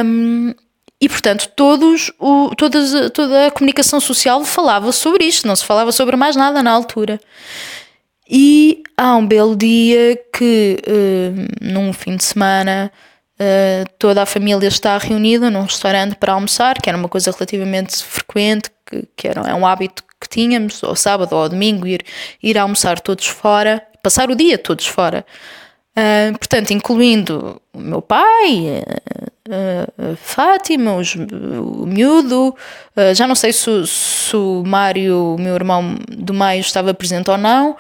Um, 0.04 0.54
e, 1.00 1.08
portanto, 1.08 1.50
todos, 1.56 2.12
o, 2.18 2.54
todas, 2.54 3.10
toda 3.10 3.46
a 3.48 3.50
comunicação 3.50 3.98
social 3.98 4.44
falava 4.44 4.92
sobre 4.92 5.24
isto, 5.24 5.48
não 5.48 5.56
se 5.56 5.64
falava 5.64 5.90
sobre 5.90 6.14
mais 6.14 6.36
nada 6.36 6.62
na 6.62 6.70
altura. 6.70 7.20
E 8.30 8.82
há 8.96 9.16
um 9.16 9.26
belo 9.26 9.56
dia 9.56 10.16
que, 10.32 10.78
uh, 10.86 11.48
num 11.60 11.92
fim 11.92 12.16
de 12.16 12.24
semana, 12.24 12.92
Uh, 13.42 13.88
toda 13.98 14.22
a 14.22 14.26
família 14.26 14.68
está 14.68 14.96
reunida 14.98 15.50
num 15.50 15.62
restaurante 15.62 16.14
para 16.14 16.34
almoçar, 16.34 16.80
que 16.80 16.88
era 16.88 16.96
uma 16.96 17.08
coisa 17.08 17.30
relativamente 17.32 18.04
frequente, 18.04 18.70
que, 18.86 19.08
que 19.16 19.26
era, 19.26 19.40
é 19.40 19.54
um 19.54 19.66
hábito 19.66 20.04
que 20.20 20.28
tínhamos, 20.28 20.84
ao 20.84 20.94
sábado 20.94 21.34
ou 21.34 21.42
ao 21.42 21.48
domingo, 21.48 21.86
ir, 21.86 22.04
ir 22.42 22.56
almoçar 22.56 23.00
todos 23.00 23.26
fora, 23.26 23.82
passar 24.02 24.30
o 24.30 24.36
dia 24.36 24.58
todos 24.58 24.86
fora. 24.86 25.24
Uh, 25.96 26.38
portanto, 26.38 26.70
incluindo 26.70 27.60
o 27.72 27.78
meu 27.78 28.00
pai, 28.00 28.82
a, 29.50 30.12
a 30.12 30.16
Fátima, 30.16 30.96
os, 30.96 31.14
o 31.14 31.84
miúdo, 31.86 32.54
uh, 32.96 33.14
já 33.14 33.26
não 33.26 33.34
sei 33.34 33.52
se, 33.52 33.86
se, 33.86 34.36
o 34.36 34.62
Mário, 34.64 35.36
meu 35.38 35.54
irmão 35.54 35.96
do 36.08 36.32
meio, 36.32 36.60
estava 36.60 36.94
presente 36.94 37.30
ou 37.30 37.38
não. 37.38 37.76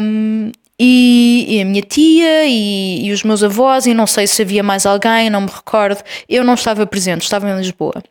Um, 0.00 0.50
e, 0.84 1.31
e, 1.48 1.60
a 1.60 1.64
minha 1.64 1.82
tia 1.82 2.44
e, 2.46 3.06
e, 3.06 3.12
os 3.12 3.22
meus 3.22 3.42
avós, 3.42 3.86
e 3.86 3.94
não 3.94 4.06
sei 4.06 4.26
se 4.26 4.42
havia 4.42 4.62
mais 4.62 4.86
alguém, 4.86 5.30
não 5.30 5.42
me 5.42 5.50
recordo. 5.50 6.02
Eu 6.28 6.44
não 6.44 6.54
estava 6.54 6.86
presente, 6.86 7.22
estava 7.22 7.48
em 7.48 7.56
Lisboa. 7.56 8.02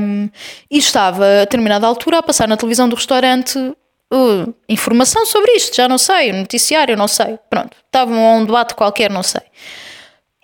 Um, 0.00 0.28
e 0.70 0.78
estava 0.78 1.24
a 1.24 1.40
determinada 1.40 1.86
altura 1.86 2.18
a 2.18 2.22
passar 2.22 2.46
na 2.46 2.56
televisão 2.56 2.88
do 2.88 2.94
restaurante 2.94 3.58
uh, 3.58 4.54
informação 4.68 5.24
sobre 5.24 5.52
isto, 5.52 5.74
já 5.74 5.88
não 5.88 5.96
sei, 5.96 6.32
noticiário, 6.32 6.96
não 6.96 7.08
sei. 7.08 7.38
Pronto, 7.48 7.76
estavam 7.86 8.18
a 8.18 8.36
um 8.36 8.44
debate 8.44 8.74
qualquer, 8.74 9.10
não 9.10 9.22
sei. 9.22 9.42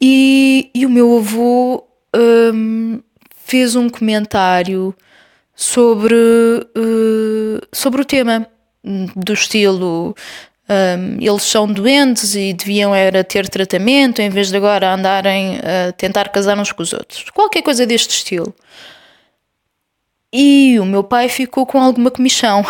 E, 0.00 0.70
e 0.74 0.87
o 0.87 0.90
meu 0.90 1.18
avô 1.18 1.85
um, 2.16 3.00
fez 3.44 3.76
um 3.76 3.88
comentário 3.88 4.94
sobre, 5.54 6.14
uh, 6.14 7.61
sobre 7.72 8.00
o 8.00 8.04
tema, 8.04 8.46
do 9.14 9.33
estilo 9.33 10.14
um, 10.70 11.16
eles 11.18 11.42
são 11.44 11.66
doentes 11.66 12.35
e 12.35 12.52
deviam 12.52 12.94
era 12.94 13.24
ter 13.24 13.48
tratamento 13.48 14.20
em 14.20 14.28
vez 14.28 14.48
de 14.48 14.57
agora 14.57 14.92
andarem 14.92 15.59
a 15.59 15.92
tentar 15.92 16.28
casar 16.28 16.59
uns 16.59 16.72
com 16.72 16.83
os 16.83 16.92
outros. 16.92 17.24
Qualquer 17.31 17.62
coisa 17.62 17.87
deste 17.87 18.11
estilo. 18.11 18.54
E 20.31 20.78
o 20.78 20.85
meu 20.85 21.02
pai 21.02 21.31
ficou 21.31 21.64
com 21.64 21.81
alguma 21.81 22.11
comissão. 22.11 22.62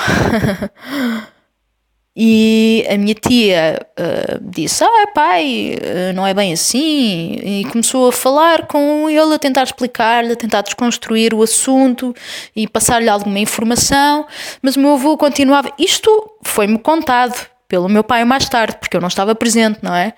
e 2.16 2.86
a 2.88 2.96
minha 2.96 3.14
tia 3.14 3.84
uh, 3.98 4.38
disse: 4.48 4.84
Ah, 4.84 5.08
pai, 5.12 5.76
uh, 5.76 6.12
não 6.14 6.24
é 6.24 6.32
bem 6.32 6.52
assim. 6.52 7.32
E 7.42 7.64
começou 7.72 8.10
a 8.10 8.12
falar 8.12 8.68
com 8.68 9.10
ele, 9.10 9.34
a 9.34 9.38
tentar 9.40 9.64
explicar-lhe, 9.64 10.34
a 10.34 10.36
tentar 10.36 10.62
desconstruir 10.62 11.34
o 11.34 11.42
assunto 11.42 12.14
e 12.54 12.68
passar-lhe 12.68 13.08
alguma 13.08 13.40
informação. 13.40 14.24
Mas 14.62 14.76
o 14.76 14.80
meu 14.80 14.92
avô 14.92 15.16
continuava. 15.16 15.72
Isto 15.76 16.30
foi-me 16.44 16.78
contado 16.78 17.57
pelo 17.68 17.88
meu 17.88 18.02
pai 18.02 18.24
mais 18.24 18.48
tarde, 18.48 18.78
porque 18.80 18.96
eu 18.96 19.00
não 19.00 19.08
estava 19.08 19.34
presente, 19.34 19.78
não 19.82 19.94
é? 19.94 20.14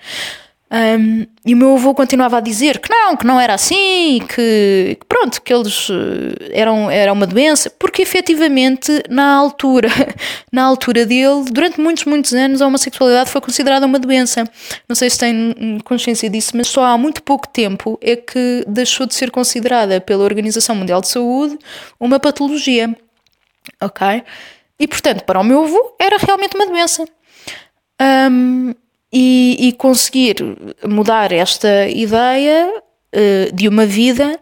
Um, 0.73 1.27
e 1.45 1.53
o 1.53 1.57
meu 1.57 1.75
avô 1.75 1.93
continuava 1.93 2.37
a 2.37 2.39
dizer 2.39 2.79
que 2.79 2.89
não, 2.89 3.17
que 3.17 3.25
não 3.25 3.37
era 3.37 3.53
assim, 3.53 4.21
que, 4.25 4.97
que 4.97 5.05
pronto, 5.05 5.41
que 5.41 5.53
eles 5.53 5.89
eh, 5.91 6.49
eram 6.53 6.89
era 6.89 7.11
uma 7.11 7.27
doença, 7.27 7.69
porque 7.69 8.01
efetivamente 8.01 9.03
na 9.09 9.35
altura, 9.35 9.89
na 10.49 10.63
altura 10.63 11.05
dele, 11.05 11.43
durante 11.51 11.77
muitos, 11.77 12.05
muitos 12.05 12.33
anos, 12.33 12.61
a 12.61 12.67
homossexualidade 12.67 13.29
foi 13.29 13.41
considerada 13.41 13.85
uma 13.85 13.99
doença. 13.99 14.49
Não 14.87 14.95
sei 14.95 15.09
se 15.09 15.19
têm 15.19 15.77
consciência 15.83 16.29
disso, 16.29 16.53
mas 16.55 16.69
só 16.69 16.85
há 16.85 16.97
muito 16.97 17.21
pouco 17.21 17.49
tempo 17.49 17.99
é 18.01 18.15
que 18.15 18.63
deixou 18.65 19.05
de 19.05 19.13
ser 19.13 19.29
considerada 19.29 19.99
pela 19.99 20.23
Organização 20.23 20.73
Mundial 20.73 21.01
de 21.01 21.09
Saúde 21.09 21.59
uma 21.99 22.17
patologia. 22.17 22.95
Ok? 23.81 24.23
E 24.79 24.87
portanto, 24.87 25.25
para 25.25 25.39
o 25.39 25.43
meu 25.43 25.65
avô, 25.65 25.95
era 25.99 26.17
realmente 26.17 26.55
uma 26.55 26.65
doença 26.65 27.05
um, 28.01 28.73
e, 29.13 29.57
e, 29.59 29.73
conseguir 29.73 30.37
mudar 30.87 31.31
esta 31.31 31.87
ideia 31.87 32.73
uh, 33.13 33.53
de 33.53 33.67
uma 33.67 33.85
vida 33.85 34.39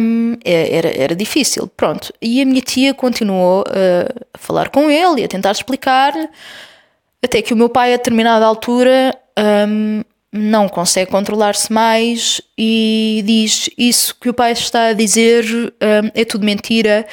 um, 0.00 0.36
é, 0.44 0.76
era, 0.76 0.88
era 1.02 1.16
difícil. 1.16 1.66
Pronto. 1.66 2.12
E 2.22 2.40
a 2.40 2.46
minha 2.46 2.60
tia 2.60 2.94
continuou 2.94 3.62
uh, 3.62 4.26
a 4.32 4.38
falar 4.38 4.70
com 4.70 4.90
ele 4.90 5.20
e 5.20 5.24
a 5.24 5.28
tentar 5.28 5.50
explicar-lhe, 5.50 6.28
até 7.22 7.42
que 7.42 7.52
o 7.52 7.56
meu 7.56 7.68
pai, 7.68 7.92
a 7.92 7.96
determinada 7.96 8.46
altura, 8.46 9.16
um, 9.68 10.02
não 10.32 10.68
consegue 10.68 11.10
controlar-se 11.10 11.70
mais 11.72 12.40
e 12.56 13.22
diz 13.26 13.68
isso 13.76 14.16
que 14.18 14.30
o 14.30 14.34
pai 14.34 14.52
está 14.52 14.86
a 14.86 14.92
dizer 14.94 15.44
um, 15.44 16.10
é 16.14 16.24
tudo 16.24 16.46
mentira 16.46 17.06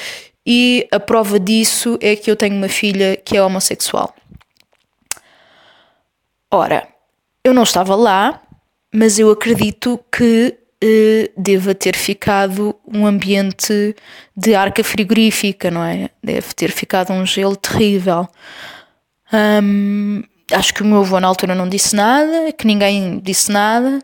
e 0.45 0.87
a 0.91 0.99
prova 0.99 1.37
disso 1.37 1.97
é 2.01 2.15
que 2.15 2.31
eu 2.31 2.35
tenho 2.35 2.55
uma 2.55 2.69
filha 2.69 3.17
que 3.17 3.35
é 3.35 3.43
homossexual. 3.43 4.15
Ora, 6.51 6.87
eu 7.43 7.53
não 7.53 7.63
estava 7.63 7.95
lá, 7.95 8.41
mas 8.93 9.19
eu 9.19 9.29
acredito 9.31 9.99
que 10.11 10.57
eh, 10.81 11.31
deva 11.37 11.75
ter 11.75 11.95
ficado 11.95 12.75
um 12.87 13.05
ambiente 13.05 13.95
de 14.35 14.55
arca 14.55 14.83
frigorífica, 14.83 15.69
não 15.69 15.83
é? 15.83 16.09
Deve 16.23 16.53
ter 16.53 16.71
ficado 16.71 17.11
um 17.11 17.25
gelo 17.25 17.55
terrível. 17.55 18.27
Um, 19.31 20.23
acho 20.51 20.73
que 20.73 20.81
o 20.81 20.85
meu 20.85 20.99
avô 20.99 21.19
na 21.19 21.27
altura 21.27 21.53
não 21.53 21.67
disse 21.69 21.95
nada, 21.95 22.51
que 22.51 22.65
ninguém 22.65 23.19
disse 23.19 23.51
nada. 23.51 23.99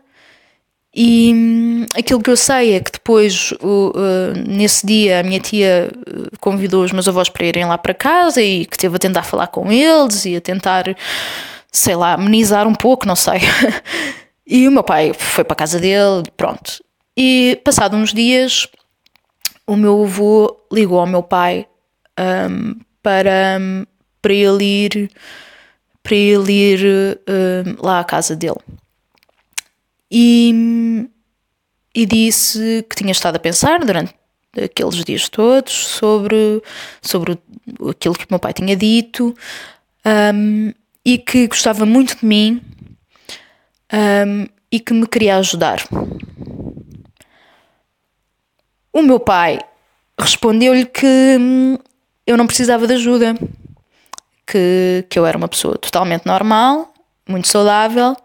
E 0.94 1.32
hum, 1.34 1.86
aquilo 1.94 2.22
que 2.22 2.30
eu 2.30 2.36
sei 2.36 2.74
é 2.74 2.80
que 2.80 2.92
depois, 2.92 3.52
uh, 3.52 4.32
nesse 4.48 4.86
dia, 4.86 5.20
a 5.20 5.22
minha 5.22 5.38
tia 5.40 5.90
eh, 5.90 6.36
convidou 6.40 6.82
os 6.84 6.92
meus 6.92 7.06
avós 7.06 7.28
para 7.28 7.44
irem 7.46 7.66
lá 7.66 7.76
para 7.76 7.92
casa 7.92 8.40
e 8.40 8.64
que 8.64 8.78
teve 8.78 8.96
a 8.96 8.98
tentar 8.98 9.22
falar 9.22 9.48
com 9.48 9.70
eles 9.70 10.24
e 10.24 10.36
a 10.36 10.40
tentar, 10.40 10.84
sei 11.76 11.94
lá, 11.94 12.14
amenizar 12.14 12.66
um 12.66 12.74
pouco, 12.74 13.06
não 13.06 13.14
sei. 13.14 13.40
e 14.46 14.66
o 14.66 14.72
meu 14.72 14.82
pai 14.82 15.12
foi 15.12 15.44
para 15.44 15.52
a 15.52 15.56
casa 15.56 15.78
dele, 15.78 16.22
pronto. 16.36 16.82
E 17.14 17.60
passado 17.64 17.96
uns 17.96 18.14
dias, 18.14 18.66
o 19.66 19.76
meu 19.76 20.04
avô 20.04 20.56
ligou 20.72 20.98
ao 20.98 21.06
meu 21.06 21.22
pai 21.22 21.66
um, 22.18 22.76
para, 23.02 23.58
hum, 23.60 23.84
para 24.22 24.32
ele 24.32 24.64
ir 24.64 25.10
para 26.02 26.14
ele 26.14 26.52
ir 26.52 27.18
uh, 27.28 27.84
lá 27.84 27.98
à 27.98 28.04
casa 28.04 28.36
dele. 28.36 28.60
E, 30.08 31.08
e 31.92 32.06
disse 32.06 32.86
que 32.88 32.94
tinha 32.94 33.10
estado 33.10 33.36
a 33.36 33.40
pensar 33.40 33.80
durante 33.80 34.14
aqueles 34.56 35.04
dias 35.04 35.28
todos 35.28 35.72
sobre, 35.72 36.62
sobre 37.02 37.36
aquilo 37.90 38.14
que 38.14 38.24
o 38.24 38.28
meu 38.30 38.38
pai 38.38 38.52
tinha 38.52 38.76
dito 38.76 39.34
um, 40.32 40.72
e 41.06 41.18
que 41.18 41.46
gostava 41.46 41.86
muito 41.86 42.16
de 42.16 42.26
mim 42.26 42.60
um, 43.92 44.48
e 44.72 44.80
que 44.80 44.92
me 44.92 45.06
queria 45.06 45.36
ajudar. 45.36 45.86
O 48.92 49.02
meu 49.02 49.20
pai 49.20 49.60
respondeu-lhe 50.18 50.84
que 50.84 51.06
hum, 51.38 51.78
eu 52.26 52.36
não 52.36 52.44
precisava 52.44 52.88
de 52.88 52.94
ajuda 52.94 53.36
que, 54.44 55.04
que 55.08 55.16
eu 55.16 55.24
era 55.24 55.38
uma 55.38 55.46
pessoa 55.46 55.78
totalmente 55.78 56.26
normal, 56.26 56.92
muito 57.28 57.46
saudável 57.46 58.16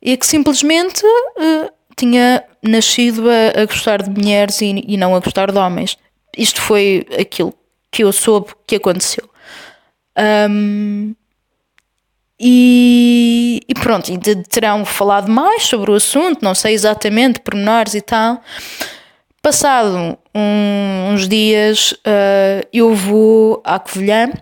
e 0.00 0.16
que 0.16 0.24
simplesmente 0.24 1.04
uh, 1.04 1.68
tinha 1.96 2.44
nascido 2.62 3.28
a, 3.28 3.62
a, 3.62 3.66
gostar 3.66 4.02
de 4.02 4.10
mulheres 4.10 4.60
e, 4.60 4.84
e 4.86 4.96
não 4.96 5.16
a 5.16 5.18
gostar 5.18 5.50
de 5.50 5.58
homens. 5.58 5.98
Isto 6.38 6.60
foi 6.60 7.04
aquilo 7.18 7.52
que 7.90 8.04
eu 8.04 8.12
soube 8.12 8.52
que 8.68 8.76
aconteceu. 8.76 9.28
Um, 10.48 11.12
e, 12.40 13.60
e, 13.68 13.74
pronto, 13.74 14.10
e 14.10 14.18
terão 14.18 14.84
falado 14.84 15.30
mais 15.30 15.64
sobre 15.64 15.90
o 15.90 15.94
assunto, 15.94 16.42
não 16.42 16.54
sei 16.54 16.72
exatamente, 16.72 17.40
pormenores 17.40 17.94
e 17.94 18.00
tal. 18.00 18.40
Passado 19.42 20.18
um, 20.34 21.12
uns 21.12 21.28
dias, 21.28 21.92
uh, 21.92 22.66
eu 22.72 22.94
vou 22.94 23.60
à 23.64 23.78
Covilhã 23.78 24.32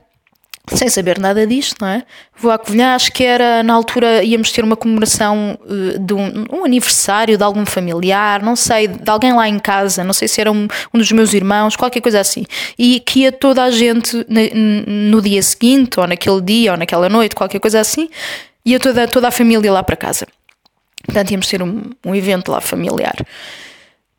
sem 0.73 0.89
saber 0.89 1.19
nada 1.19 1.47
disto, 1.47 1.77
não 1.81 1.89
é? 1.89 2.03
Vou 2.37 2.51
à 2.51 2.59
Covilhã, 2.59 2.95
acho 2.95 3.13
que 3.13 3.25
era 3.25 3.63
na 3.63 3.75
altura 3.75 4.23
íamos 4.23 4.53
ter 4.53 4.65
uma 4.65 4.77
comemoração 4.77 5.59
uh, 5.65 5.99
de 5.99 6.15
um, 6.15 6.47
um, 6.53 6.65
aniversário 6.65 7.37
de 7.37 7.43
algum 7.43 7.65
familiar, 7.65 8.43
não 8.43 8.55
sei, 8.55 8.89
de 8.89 9.11
alguém 9.11 9.33
lá 9.33 9.49
em 9.49 9.59
casa, 9.59 10.05
não 10.05 10.13
sei 10.13 10.29
se 10.29 10.41
era 10.41 10.51
um, 10.51 10.69
um 10.93 10.99
dos 10.99 11.11
meus 11.13 11.33
irmãos, 11.33 11.77
qualquer 11.77 12.01
coisa 12.01 12.21
assim. 12.21 12.45
E 12.79 13.01
que 13.01 13.21
ia 13.21 13.33
toda 13.33 13.63
a 13.65 13.71
gente 13.71 14.17
no, 14.29 15.13
no 15.17 15.23
dia 15.23 15.43
seguinte, 15.43 15.99
ou 15.99 16.07
naquele 16.07 16.41
dia, 16.41 16.73
ou 16.73 16.79
naquela 16.79 17.09
noite, 17.09 17.35
qualquer 17.35 17.61
coisa 17.61 17.81
assim, 17.81 18.09
ia 18.65 18.79
toda, 18.79 19.09
toda 19.09 19.29
a 19.29 19.31
família 19.31 19.73
lá 19.73 19.83
para 19.83 19.97
casa. 19.97 20.27
Portanto, 21.05 21.31
íamos 21.31 21.49
ter 21.49 21.63
um, 21.63 21.83
um 22.05 22.15
evento 22.15 22.51
lá 22.51 22.61
familiar. 22.61 23.17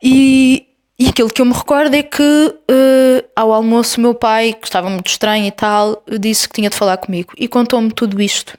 E, 0.02 0.66
e 1.00 1.08
aquilo 1.08 1.30
que 1.30 1.42
eu 1.42 1.46
me 1.46 1.54
recordo 1.54 1.96
é 1.96 2.04
que 2.04 2.22
uh, 2.22 3.30
ao 3.34 3.54
almoço 3.54 4.02
meu 4.02 4.14
pai, 4.14 4.52
que 4.52 4.68
estava 4.68 4.90
muito 4.90 5.08
estranho 5.08 5.46
e 5.46 5.52
tal, 5.52 6.04
disse 6.20 6.46
que 6.46 6.56
tinha 6.56 6.70
de 6.70 6.76
falar 6.76 6.98
comigo 6.98 7.32
e 7.38 7.48
contou-me 7.48 7.90
tudo 7.90 8.22
isto. 8.22 8.58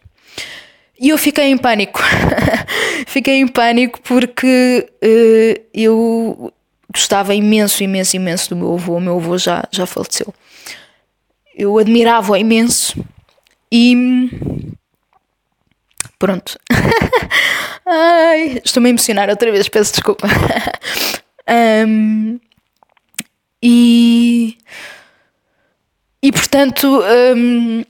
E 0.98 1.10
eu 1.10 1.18
fiquei 1.18 1.44
em 1.44 1.58
pânico. 1.58 2.00
fiquei 3.06 3.34
em 3.34 3.46
pânico 3.46 4.00
porque 4.00 4.88
uh, 5.04 5.62
eu 5.74 6.50
gostava 6.90 7.34
imenso, 7.34 7.84
imenso, 7.84 8.16
imenso 8.16 8.48
do 8.48 8.56
meu 8.56 8.72
avô. 8.72 8.96
O 8.96 9.00
meu 9.00 9.18
avô 9.18 9.36
já, 9.36 9.62
já 9.70 9.84
faleceu. 9.84 10.32
Eu 11.54 11.78
admirava-o 11.78 12.36
imenso 12.36 13.04
e. 13.70 14.30
Pronto. 16.18 16.58
Ai, 17.84 18.62
estou-me 18.64 18.88
a 18.88 18.90
emocionar 18.90 19.28
outra 19.28 19.52
vez, 19.52 19.68
peço 19.68 19.92
desculpa. 19.92 20.26
Um, 21.50 22.38
e, 23.62 24.56
e 26.22 26.32
portanto 26.32 27.02
um, 27.36 27.84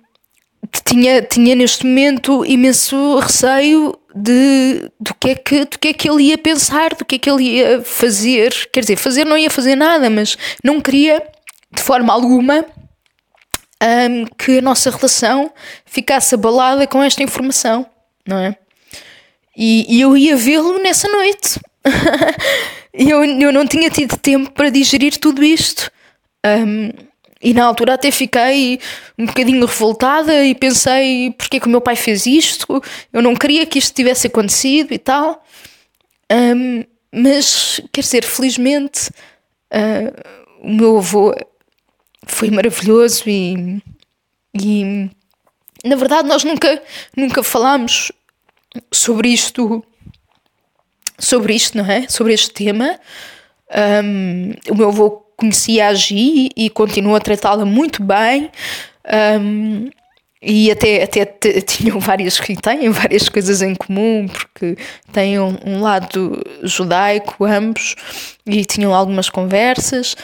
tinha, 0.85 1.23
tinha 1.23 1.55
neste 1.55 1.87
momento 1.87 2.45
imenso 2.45 3.19
receio 3.19 3.97
de 4.15 4.91
do 4.99 5.15
que, 5.15 5.31
é 5.31 5.35
que, 5.35 5.65
do 5.65 5.79
que 5.79 5.89
é 5.89 5.93
que 5.93 6.11
ele 6.11 6.25
ia 6.25 6.39
pensar, 6.39 6.95
do 6.95 7.05
que 7.05 7.17
é 7.17 7.19
que 7.19 7.31
ele 7.31 7.45
ia 7.45 7.83
fazer. 7.83 8.53
Quer 8.73 8.81
dizer, 8.81 8.97
fazer 8.97 9.25
não 9.25 9.39
ia 9.39 9.51
fazer 9.51 9.77
nada, 9.77 10.11
mas 10.11 10.37
não 10.65 10.81
queria 10.81 11.23
de 11.73 11.83
forma 11.83 12.13
alguma 12.13 12.65
um, 13.83 14.27
que 14.37 14.59
a 14.59 14.63
nossa 14.63 14.91
relação 14.91 15.53
ficasse 15.87 16.35
abalada 16.35 16.87
com 16.87 17.03
esta 17.03 17.23
informação, 17.23 17.87
não 18.27 18.39
é? 18.39 18.57
E, 19.57 19.87
e 19.97 20.01
eu 20.01 20.17
ia 20.17 20.37
vê-lo 20.37 20.79
nessa 20.79 21.09
noite. 21.09 21.61
eu, 22.93 23.25
eu 23.25 23.53
não 23.53 23.67
tinha 23.67 23.91
tido 23.91 24.17
tempo 24.17 24.51
para 24.53 24.71
digerir 24.71 25.17
tudo 25.19 25.43
isto. 25.45 25.91
Um, 26.45 26.91
e 27.43 27.55
na 27.55 27.65
altura 27.65 27.95
até 27.95 28.11
fiquei 28.11 28.79
um 29.19 29.25
bocadinho 29.25 29.65
revoltada 29.65 30.45
e 30.45 30.55
pensei 30.55 31.33
porque 31.33 31.57
é 31.57 31.61
que 31.61 31.67
o 31.67 31.71
meu 31.71 31.81
pai 31.81 31.97
fez 31.97 32.27
isto, 32.27 32.83
eu 33.11 33.23
não 33.23 33.35
queria 33.35 33.65
que 33.65 33.79
isto 33.79 33.95
tivesse 33.95 34.27
acontecido 34.27 34.93
e 34.93 34.99
tal. 34.99 35.43
Um, 36.31 36.85
mas, 37.13 37.81
quer 37.91 38.03
dizer, 38.03 38.25
felizmente 38.25 39.11
uh, 39.73 40.63
o 40.63 40.71
meu 40.71 40.99
avô 40.99 41.35
foi 42.27 42.51
maravilhoso 42.51 43.25
e, 43.27 43.83
e 44.55 45.11
na 45.85 45.97
verdade 45.97 46.29
nós 46.29 46.45
nunca, 46.45 46.83
nunca 47.17 47.43
falámos 47.43 48.13
sobre 48.93 49.31
isto 49.31 49.85
sobre 51.21 51.55
isto, 51.55 51.77
não 51.77 51.85
é? 51.89 52.09
Sobre 52.09 52.33
este 52.33 52.51
tema. 52.51 52.99
Um, 54.05 54.53
o 54.69 54.75
meu 54.75 54.89
avô 54.89 55.11
conhecia 55.37 55.89
a 55.89 55.95
Gi 55.95 56.51
e 56.57 56.69
continua 56.69 57.19
a 57.19 57.21
tratá-la 57.21 57.65
muito 57.65 58.03
bem. 58.03 58.51
Um, 59.41 59.89
e 60.43 60.71
até, 60.71 61.03
até 61.03 61.25
tinham 61.63 62.01
várias 62.01 62.41
têm 62.63 62.89
várias 62.91 63.29
coisas 63.29 63.61
em 63.61 63.75
comum 63.75 64.27
porque 64.27 64.77
têm 65.13 65.39
um, 65.39 65.57
um, 65.67 65.81
lado 65.83 66.43
judaico 66.63 67.45
ambos 67.45 67.95
e 68.47 68.65
tinham 68.65 68.95
algumas 68.95 69.29
conversas 69.29 70.17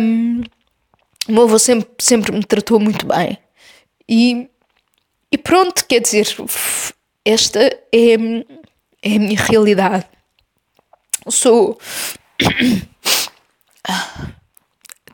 um, 0.00 0.42
o 1.28 1.32
meu 1.32 1.42
avô 1.44 1.58
sempre, 1.58 1.88
sempre 1.98 2.30
me 2.30 2.44
tratou 2.44 2.78
muito 2.78 3.06
bem 3.06 3.36
e, 4.08 4.48
e 5.32 5.38
pronto, 5.38 5.84
quer 5.84 5.98
dizer 5.98 6.28
esta 7.24 7.60
é 7.90 8.16
é 9.04 9.16
a 9.16 9.18
minha 9.18 9.38
realidade. 9.38 10.06
Sou. 11.28 11.78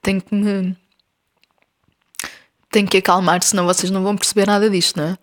Tenho 0.00 0.22
que 0.22 0.35
me. 0.35 0.76
Tenho 2.70 2.87
que 2.87 2.98
acalmar, 2.98 3.42
senão 3.42 3.66
vocês 3.66 3.90
não 3.90 4.05
vão 4.05 4.16
perceber 4.16 4.46
nada 4.46 4.70
disto, 4.70 4.96
não 4.96 5.09
é? 5.09 5.18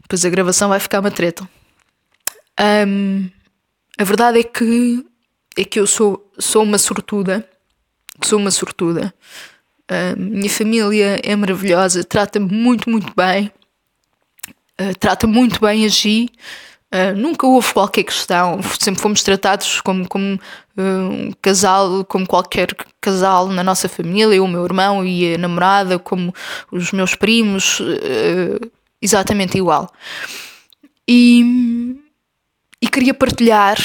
Depois 0.00 0.24
a 0.24 0.30
gravação 0.30 0.70
vai 0.70 0.80
ficar 0.80 1.00
uma 1.00 1.10
treta. 1.10 1.46
Um, 2.58 3.28
a 3.98 4.04
verdade 4.04 4.40
é 4.40 4.42
que 4.42 5.04
é 5.58 5.64
que 5.64 5.78
eu 5.78 5.86
sou, 5.86 6.32
sou 6.38 6.62
uma 6.62 6.78
sortuda. 6.78 7.46
Sou 8.22 8.38
uma 8.38 8.50
sortuda. 8.50 9.14
A 9.88 10.16
minha 10.16 10.48
família 10.48 11.20
é 11.22 11.36
maravilhosa, 11.36 12.02
trata-me 12.02 12.50
muito, 12.50 12.88
muito 12.88 13.12
bem. 13.14 13.52
Uh, 14.80 14.98
trata 14.98 15.26
muito 15.26 15.60
bem 15.60 15.84
a 15.84 15.88
Gi. 15.88 16.30
Uh, 16.94 17.16
nunca 17.16 17.44
houve 17.46 17.72
qualquer 17.72 18.04
questão, 18.04 18.60
sempre 18.78 19.02
fomos 19.02 19.22
tratados 19.22 19.80
como, 19.80 20.08
como 20.08 20.36
uh, 20.78 21.10
um 21.10 21.32
casal, 21.42 22.04
como 22.04 22.24
qualquer 22.26 22.68
casal 23.00 23.48
na 23.48 23.64
nossa 23.64 23.88
família, 23.88 24.40
o 24.42 24.46
meu 24.46 24.64
irmão 24.64 25.04
e 25.04 25.34
a 25.34 25.38
namorada, 25.38 25.98
como 25.98 26.32
os 26.70 26.92
meus 26.92 27.16
primos, 27.16 27.80
uh, 27.80 28.70
exatamente 29.02 29.58
igual. 29.58 29.92
E, 31.08 31.96
e 32.80 32.88
queria 32.88 33.14
partilhar 33.14 33.76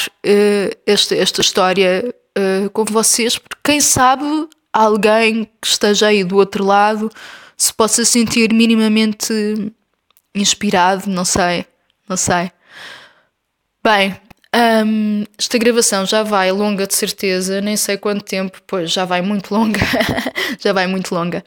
esta, 0.84 1.14
esta 1.14 1.40
história 1.40 2.12
com 2.72 2.84
vocês, 2.84 3.38
porque 3.38 3.56
quem 3.62 3.80
sabe 3.80 4.24
alguém 4.72 5.44
que 5.60 5.66
esteja 5.68 6.08
aí 6.08 6.24
do 6.24 6.36
outro 6.36 6.64
lado 6.64 7.08
se 7.56 7.72
possa 7.72 8.04
sentir 8.04 8.52
minimamente 8.52 9.32
inspirado, 10.34 11.08
não 11.08 11.24
sei, 11.24 11.64
não 12.08 12.16
sei. 12.16 12.50
Bem, 13.84 14.16
um, 14.54 15.24
esta 15.36 15.58
gravação 15.58 16.06
já 16.06 16.22
vai 16.22 16.52
longa 16.52 16.86
de 16.86 16.94
certeza, 16.94 17.60
nem 17.60 17.76
sei 17.76 17.96
quanto 17.96 18.22
tempo, 18.22 18.60
pois 18.64 18.92
já 18.92 19.04
vai 19.04 19.20
muito 19.22 19.52
longa, 19.52 19.80
já 20.62 20.72
vai 20.72 20.86
muito 20.86 21.12
longa. 21.12 21.44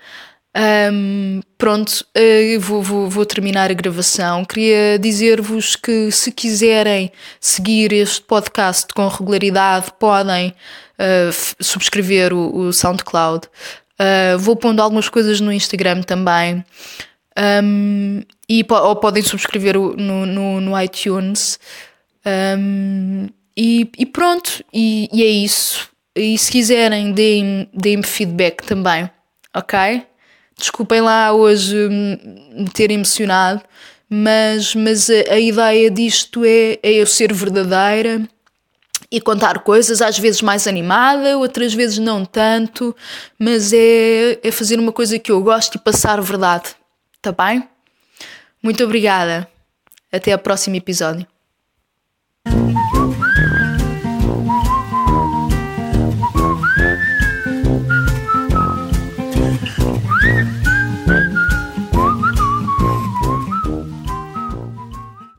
Um, 0.92 1.42
pronto, 1.58 2.06
uh, 2.18 2.60
vou, 2.60 2.82
vou, 2.82 3.10
vou, 3.10 3.26
terminar 3.26 3.72
a 3.72 3.74
gravação. 3.74 4.44
Queria 4.44 4.98
dizer-vos 5.00 5.76
que 5.78 6.12
se 6.12 6.32
quiserem 6.32 7.12
seguir 7.40 7.94
este 7.94 8.22
podcast 8.22 8.94
com 8.94 9.08
regularidade, 9.08 9.94
podem 10.00 10.50
uh, 11.00 11.64
subscrever 11.64 12.34
o, 12.34 12.68
o 12.68 12.74
SoundCloud. 12.74 13.48
Uh, 14.00 14.38
vou 14.40 14.58
pondo 14.58 14.82
algumas 14.82 15.08
coisas 15.08 15.40
no 15.40 15.54
Instagram 15.54 16.02
também. 16.02 16.66
Um, 17.38 18.22
e, 18.48 18.66
ou 18.70 18.96
podem 18.96 19.24
subscrever 19.24 19.76
no, 19.76 20.26
no, 20.26 20.62
no 20.62 20.82
iTunes. 20.82 21.60
Um, 22.26 23.28
e, 23.56 23.90
e, 23.98 24.06
pronto, 24.06 24.64
e, 24.74 25.10
e, 25.14 25.24
é 25.24 25.28
isso. 25.28 25.90
E 26.16 26.38
se 26.38 26.52
quiserem, 26.52 27.12
deem-me 27.12 27.70
deem 27.74 28.02
feedback 28.02 28.66
também, 28.66 29.10
ok? 29.54 30.04
Desculpem 30.58 31.02
lá 31.02 31.34
hoje 31.34 31.76
me 31.90 32.70
ter 32.74 32.90
emocionado, 32.92 33.62
mas, 34.10 34.74
mas 34.76 35.10
a, 35.10 35.34
a 35.34 35.40
ideia 35.40 35.92
disto 35.92 36.44
é, 36.46 36.80
é 36.82 36.94
eu 36.94 37.06
ser 37.06 37.34
verdadeira 37.34 38.28
e 39.12 39.22
contar 39.22 39.60
coisas, 39.60 40.02
às 40.02 40.18
vezes 40.18 40.42
mais 40.42 40.68
animada, 40.68 41.38
outras 41.38 41.74
vezes 41.74 42.00
não 42.00 42.26
tanto, 42.26 42.96
mas 43.38 43.72
é, 43.74 44.40
é 44.42 44.52
fazer 44.52 44.80
uma 44.80 44.92
coisa 44.92 45.20
que 45.20 45.32
eu 45.32 45.42
gosto 45.42 45.76
e 45.76 45.80
passar 45.80 46.20
verdade, 46.22 46.76
tá 47.22 47.32
bem? 47.32 47.68
Muito 48.64 48.84
obrigada. 48.84 49.48
Até 50.12 50.32
ao 50.32 50.40
próximo 50.40 50.76
episódio. 50.76 51.28
Thank 52.46 52.76
you. 52.78 52.85